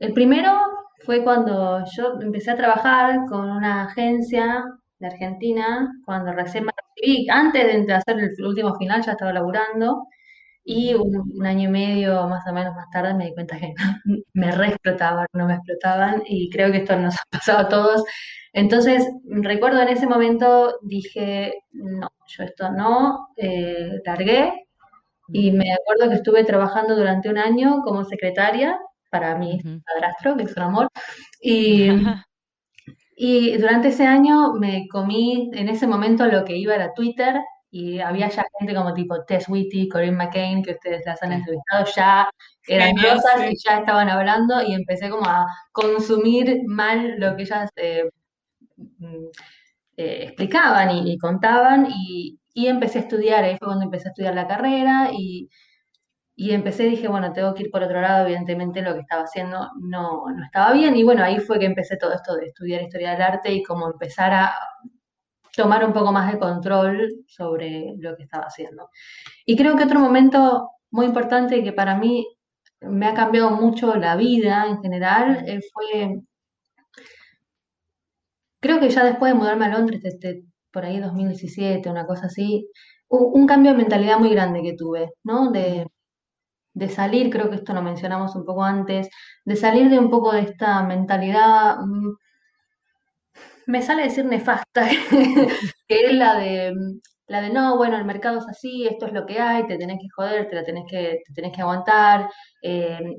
[0.00, 0.58] El primero
[1.04, 4.64] fue cuando yo empecé a trabajar con una agencia
[5.04, 10.06] de Argentina, cuando recién me recibí, antes de hacer el último final ya estaba laburando,
[10.64, 13.74] y un, año y medio más o menos más tarde me di cuenta que
[14.32, 18.04] me re explotaban, no me explotaban, y creo que esto nos ha pasado a todos.
[18.52, 24.66] Entonces, recuerdo en ese momento, dije, no, yo esto no, eh, largué,
[25.28, 28.78] y me acuerdo que estuve trabajando durante un año como secretaria
[29.10, 30.88] para mi padrastro, que es un amor,
[31.40, 31.88] y
[33.16, 37.36] Y durante ese año me comí, en ese momento lo que iba era Twitter
[37.70, 41.84] y había ya gente como tipo Tess Whitty, Corinne McCain, que ustedes las han entrevistado,
[41.94, 42.30] ya
[42.68, 47.70] eran cosas y ya estaban hablando y empecé como a consumir mal lo que ellas
[47.76, 48.04] eh,
[48.76, 49.26] mm,
[49.96, 54.34] eh, explicaban y, contaban y, y, empecé a estudiar, ahí fue cuando empecé a estudiar
[54.34, 55.48] la carrera y
[56.36, 59.70] y empecé, dije, bueno, tengo que ir por otro lado, evidentemente lo que estaba haciendo
[59.80, 60.96] no, no estaba bien.
[60.96, 63.86] Y bueno, ahí fue que empecé todo esto de estudiar historia del arte y como
[63.86, 64.54] empezar a
[65.56, 68.90] tomar un poco más de control sobre lo que estaba haciendo.
[69.46, 72.26] Y creo que otro momento muy importante que para mí
[72.80, 76.20] me ha cambiado mucho la vida en general eh, fue,
[78.60, 82.68] creo que ya después de mudarme a Londres, este, por ahí 2017, una cosa así,
[83.08, 85.50] un, un cambio de mentalidad muy grande que tuve, ¿no?
[85.52, 85.86] De,
[86.74, 89.08] de salir, creo que esto lo mencionamos un poco antes,
[89.44, 92.14] de salir de un poco de esta mentalidad, mm,
[93.66, 94.88] me sale decir nefasta,
[95.88, 96.74] que es la de,
[97.28, 99.98] la de no, bueno, el mercado es así, esto es lo que hay, te tenés
[100.00, 102.28] que joder, te la tenés que, te tenés que aguantar,
[102.60, 103.16] eh,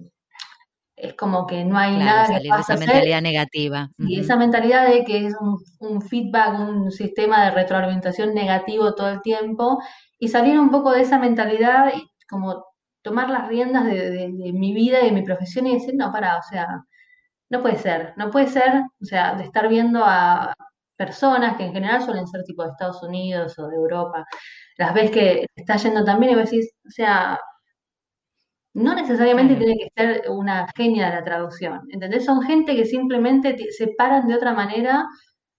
[0.98, 3.90] es como que no hay nada que de esa mentalidad negativa.
[3.98, 9.10] Y esa mentalidad de que es un, un, feedback, un sistema de retroalimentación negativo todo
[9.10, 9.80] el tiempo,
[10.20, 12.64] y salir un poco de esa mentalidad y como
[13.06, 16.42] tomar las riendas de, mi vida y de mi profesión y decir, no, para, o
[16.42, 16.68] sea,
[17.50, 20.54] no puede ser, no puede ser, o sea, de estar viendo a
[20.98, 24.26] personas que en general suelen ser tipo de Estados Unidos o de Europa,
[24.78, 27.40] las ves que está yendo también y vos decís, o sea,
[28.74, 32.26] no necesariamente tiene que ser una genia de la traducción, ¿entendés?
[32.26, 35.06] Son gente que simplemente se paran de otra manera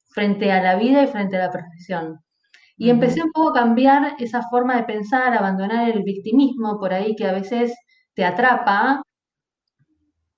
[0.08, 2.18] frente a la vida y frente a la profesión.
[2.76, 7.14] Y empecé un poco a cambiar esa forma de pensar, abandonar el victimismo por ahí
[7.16, 7.74] que a veces
[8.14, 9.02] te atrapa.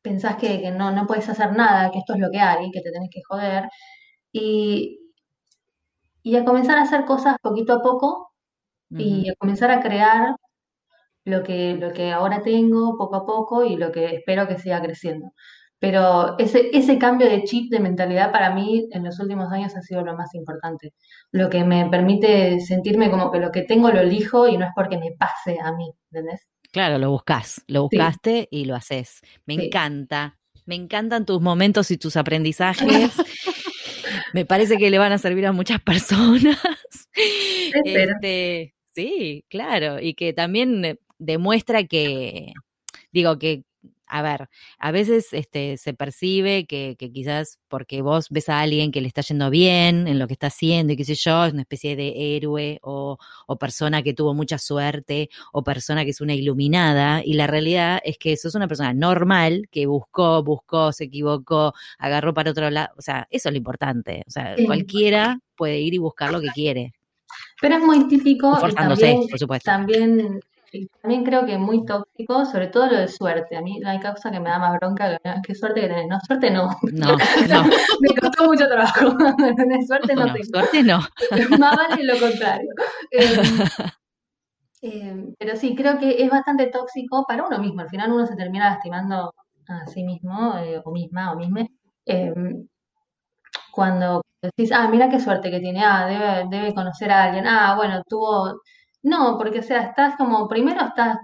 [0.03, 2.91] Pensás que, no, no puedes hacer nada, que esto es lo que hay, que te
[2.93, 3.69] tenés que joder.
[4.33, 4.99] Y,
[6.23, 8.33] y a comenzar a hacer cosas poquito a poco
[8.97, 10.37] y a comenzar a crear
[11.25, 14.83] lo que, lo que ahora tengo poco a poco y lo que espero que siga
[14.83, 15.33] creciendo.
[15.81, 19.83] Pero ese, ese cambio de chip, de mentalidad, para mí en los últimos años ha
[19.83, 20.93] sido lo más importante.
[21.31, 24.73] Lo que me permite sentirme como que lo que tengo lo elijo y no es
[24.75, 26.49] porque me pase a mí, ¿entendés?
[26.73, 29.21] Claro, lo buscas, lo buscaste y lo haces.
[29.47, 33.13] Me encanta, me encantan tus momentos y tus aprendizajes.
[34.35, 36.59] me parece que le van a servir a muchas personas.
[37.85, 42.53] Este, sí, claro, y que también demuestra que,
[43.13, 43.65] digo, que
[44.09, 44.49] a ver,
[44.79, 49.21] a veces este, se percibe que, quizás porque vos ves a alguien que le está
[49.23, 52.37] yendo bien en lo que está haciendo y qué sé yo, es una especie de
[52.37, 53.19] héroe o,
[53.59, 58.19] persona que tuvo mucha suerte o persona que es una iluminada y la realidad es
[58.19, 63.03] que sos una persona normal que buscó, buscó, se equivocó, agarró para otro lado, o
[63.03, 66.95] sea, eso es lo importante, o sea, cualquiera puede ir y buscar lo que quiere.
[67.61, 68.57] Pero es muy típico.
[68.75, 69.71] también, por supuesto.
[69.71, 70.41] También,
[71.01, 73.57] también creo que muy tóxico, sobre todo lo de suerte.
[73.57, 76.09] A mí no hay causa que me da más bronca que suerte que tenés.
[76.09, 76.69] No, suerte no.
[76.93, 77.07] No,
[77.49, 77.65] no.
[78.01, 79.11] me costó mucho trabajo.
[79.87, 80.45] suerte no, tengo.
[80.45, 80.99] Suerte no.
[81.59, 82.71] más vale lo contrario.
[83.11, 83.41] Em,
[84.83, 87.81] em, pero sí, creo que es bastante tóxico para uno mismo.
[87.81, 89.35] Al final uno se termina lastimando
[89.69, 91.67] a sí mismo, eh, o misma, o misma.
[92.05, 92.67] Em,
[93.73, 97.75] cuando decís, ah, mira qué suerte que tiene, ah, debe, debe conocer a alguien, ah,
[97.77, 98.61] bueno, tuvo...
[99.03, 101.19] No, porque o sea, estás como, primero estás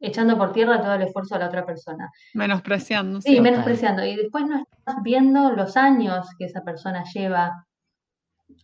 [0.00, 2.10] echando por tierra todo el esfuerzo de la otra persona.
[2.34, 3.20] Menospreciando.
[3.20, 4.04] Sí, menospreciando.
[4.04, 7.66] Y después no estás viendo los años que esa persona lleva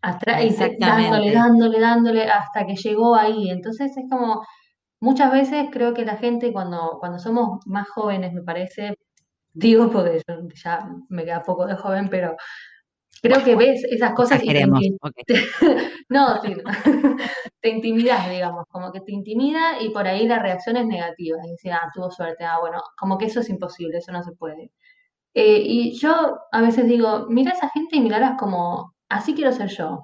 [0.03, 0.43] atrás,
[0.79, 3.51] dándole, dándole, dándole hasta que llegó ahí.
[3.51, 4.43] Entonces es como,
[5.01, 8.97] muchas veces creo que la gente cuando, cuando somos más jóvenes, me parece,
[9.53, 10.23] digo porque
[10.55, 12.35] ya me queda poco de joven, pero
[13.23, 14.67] Creo que ves esas cosas y te,
[16.09, 16.55] no, sí,
[17.61, 21.39] te intimidas, digamos, como que te intimida y por ahí la reacción es negativa.
[21.45, 24.33] Y decir, ah, tuvo suerte, ah, bueno, como que eso es imposible, eso no se
[24.33, 24.71] puede.
[25.35, 29.53] Eh, y yo a veces digo, mira a esa gente y mirarlas como, así quiero
[29.53, 30.03] ser yo.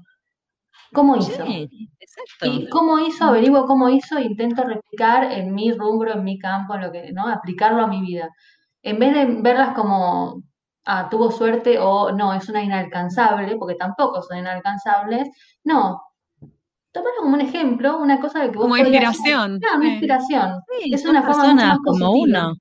[0.93, 1.45] ¿Cómo hizo?
[1.45, 2.47] exacto.
[2.47, 6.83] Y cómo hizo, averiguo cómo hizo, intento replicar en mi rubro, en mi campo, en
[6.83, 7.29] lo que, ¿no?
[7.29, 8.29] Aplicarlo a mi vida.
[8.83, 10.43] En vez de verlas como
[10.85, 15.29] ah, tuvo suerte o no, es una inalcanzable, porque tampoco son inalcanzables.
[15.65, 16.03] No,
[16.93, 19.59] tómalo como un ejemplo, una cosa de que vos Como inspiración.
[19.59, 20.61] Claro, una inspiración.
[20.85, 22.55] es una persona como uno,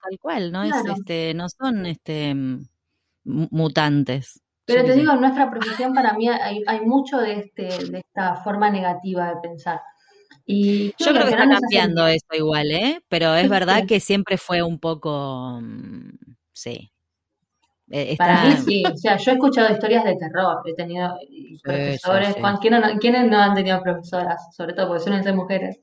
[0.00, 2.34] tal cual, no es este, no son este
[3.24, 4.40] mutantes.
[4.66, 8.36] Pero te digo, en nuestra profesión para mí hay, hay mucho de este, de esta
[8.36, 9.80] forma negativa de pensar.
[10.46, 13.00] Y Yo creo que está cambiando eso igual, ¿eh?
[13.08, 16.10] Pero es verdad que siempre fue un poco, mm,
[16.52, 16.90] sí,
[17.90, 21.18] eh, Para mí sí, o sea, yo he escuchado historias de terror, he tenido
[21.62, 24.54] profesores, ¿quiénes, no, han tenido profesoras?
[24.56, 25.80] Sobre todo porque suelen ser mujeres,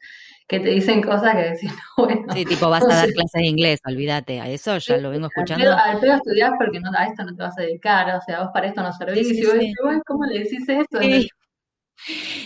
[0.48, 2.34] que te dicen cosas que decís, bueno.
[2.34, 5.72] Sí, tipo, vas a dar clases de inglés, olvídate, a eso ya lo vengo escuchando.
[5.78, 8.50] Al pedo, estudiar porque no, a esto no te vas a dedicar, o sea, vos
[8.54, 11.00] para esto no servís, y vos, ¿cómo le decís esto?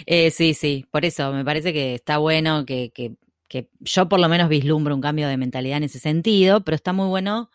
[0.05, 3.15] Eh, sí, sí, por eso me parece que está bueno que, que,
[3.47, 6.91] que yo por lo menos vislumbro un cambio de mentalidad en ese sentido, pero está
[6.91, 7.49] muy bueno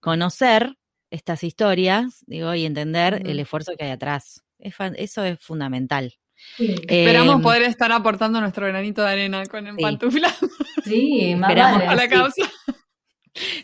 [0.00, 0.78] conocer
[1.12, 4.42] estas historias, digo, y entender el esfuerzo que hay atrás.
[4.58, 6.14] eso es fundamental.
[6.58, 10.34] Esperamos em, poder estar aportando nuestro granito de arena con el pantufla.
[10.84, 12.50] Sí, más Esperamos a la causa.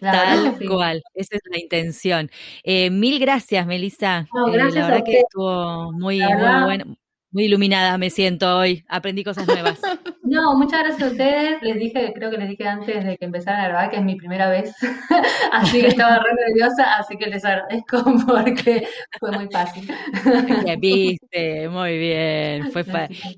[0.01, 2.31] Tal cual, esa es la intención.
[2.63, 4.29] Eh, mil gracias, Melissa.
[4.53, 6.97] Eh, la verdad que estuvo muy, muy bueno,
[7.31, 9.81] muy iluminada me siento hoy, aprendí cosas nuevas.
[10.29, 11.63] No, muchas gracias a ustedes.
[11.63, 14.17] Les dije, creo que les dije antes de que empezaran a grabar que es mi
[14.17, 14.75] primera vez,
[15.53, 18.87] así que estaba re nerviosa, así que les agradezco porque
[19.19, 19.91] fue muy fácil.
[20.67, 22.71] Ya viste, muy bien.
[22.73, 22.85] Fue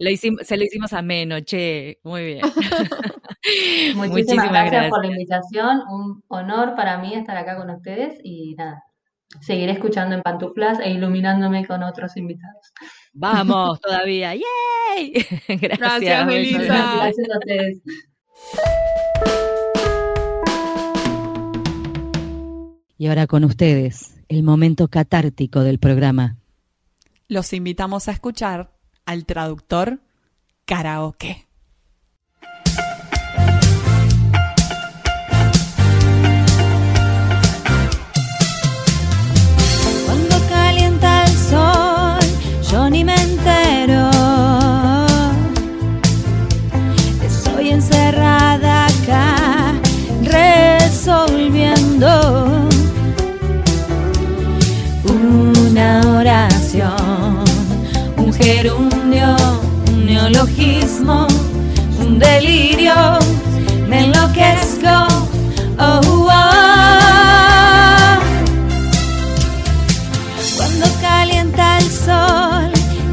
[0.00, 2.40] lo hicimos, se lo hicimos ameno, che, muy bien.
[3.94, 8.84] Muchísimas, gracias por la invitación, un honor para mí estar acá con ustedes y nada,
[9.40, 12.72] seguiré escuchando en pantuflas e iluminándome con otros invitados.
[13.12, 14.34] Vamos, todavía.
[14.34, 15.12] ¡Yay!
[15.48, 16.94] Gracias, Gracias Melissa.
[16.96, 17.82] Gracias a ustedes.
[22.98, 26.36] Y ahora con ustedes, el momento catártico del programa.
[27.28, 28.72] Los invitamos a escuchar
[29.06, 30.00] al traductor
[30.66, 31.49] karaoke.
[58.40, 59.36] Gerundio,
[59.88, 61.26] un neologismo,
[62.00, 63.18] un delirio,
[63.88, 64.96] me enloquezco.
[65.78, 66.30] Oh, oh.
[70.56, 72.70] Cuando calienta el sol,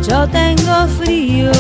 [0.08, 1.52] yo tengo frío.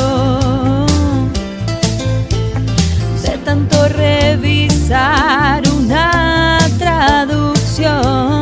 [3.23, 8.36] De tanto revisar una traducción,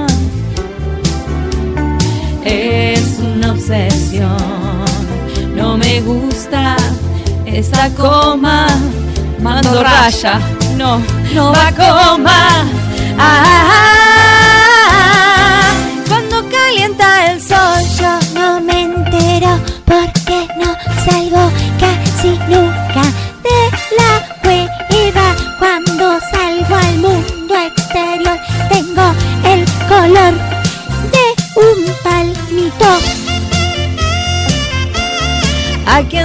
[3.65, 4.85] obsesión
[5.77, 6.75] me gusta
[7.45, 8.67] esta coma.
[9.41, 10.39] Mando raya,
[10.77, 11.01] no,
[11.33, 12.65] no va coma.
[13.17, 13.94] Ah,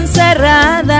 [0.01, 1.00] encerrada.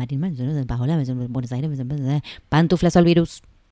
[1.29, 1.69] Buenos Aires,
[2.49, 3.41] Pantuflas al virus.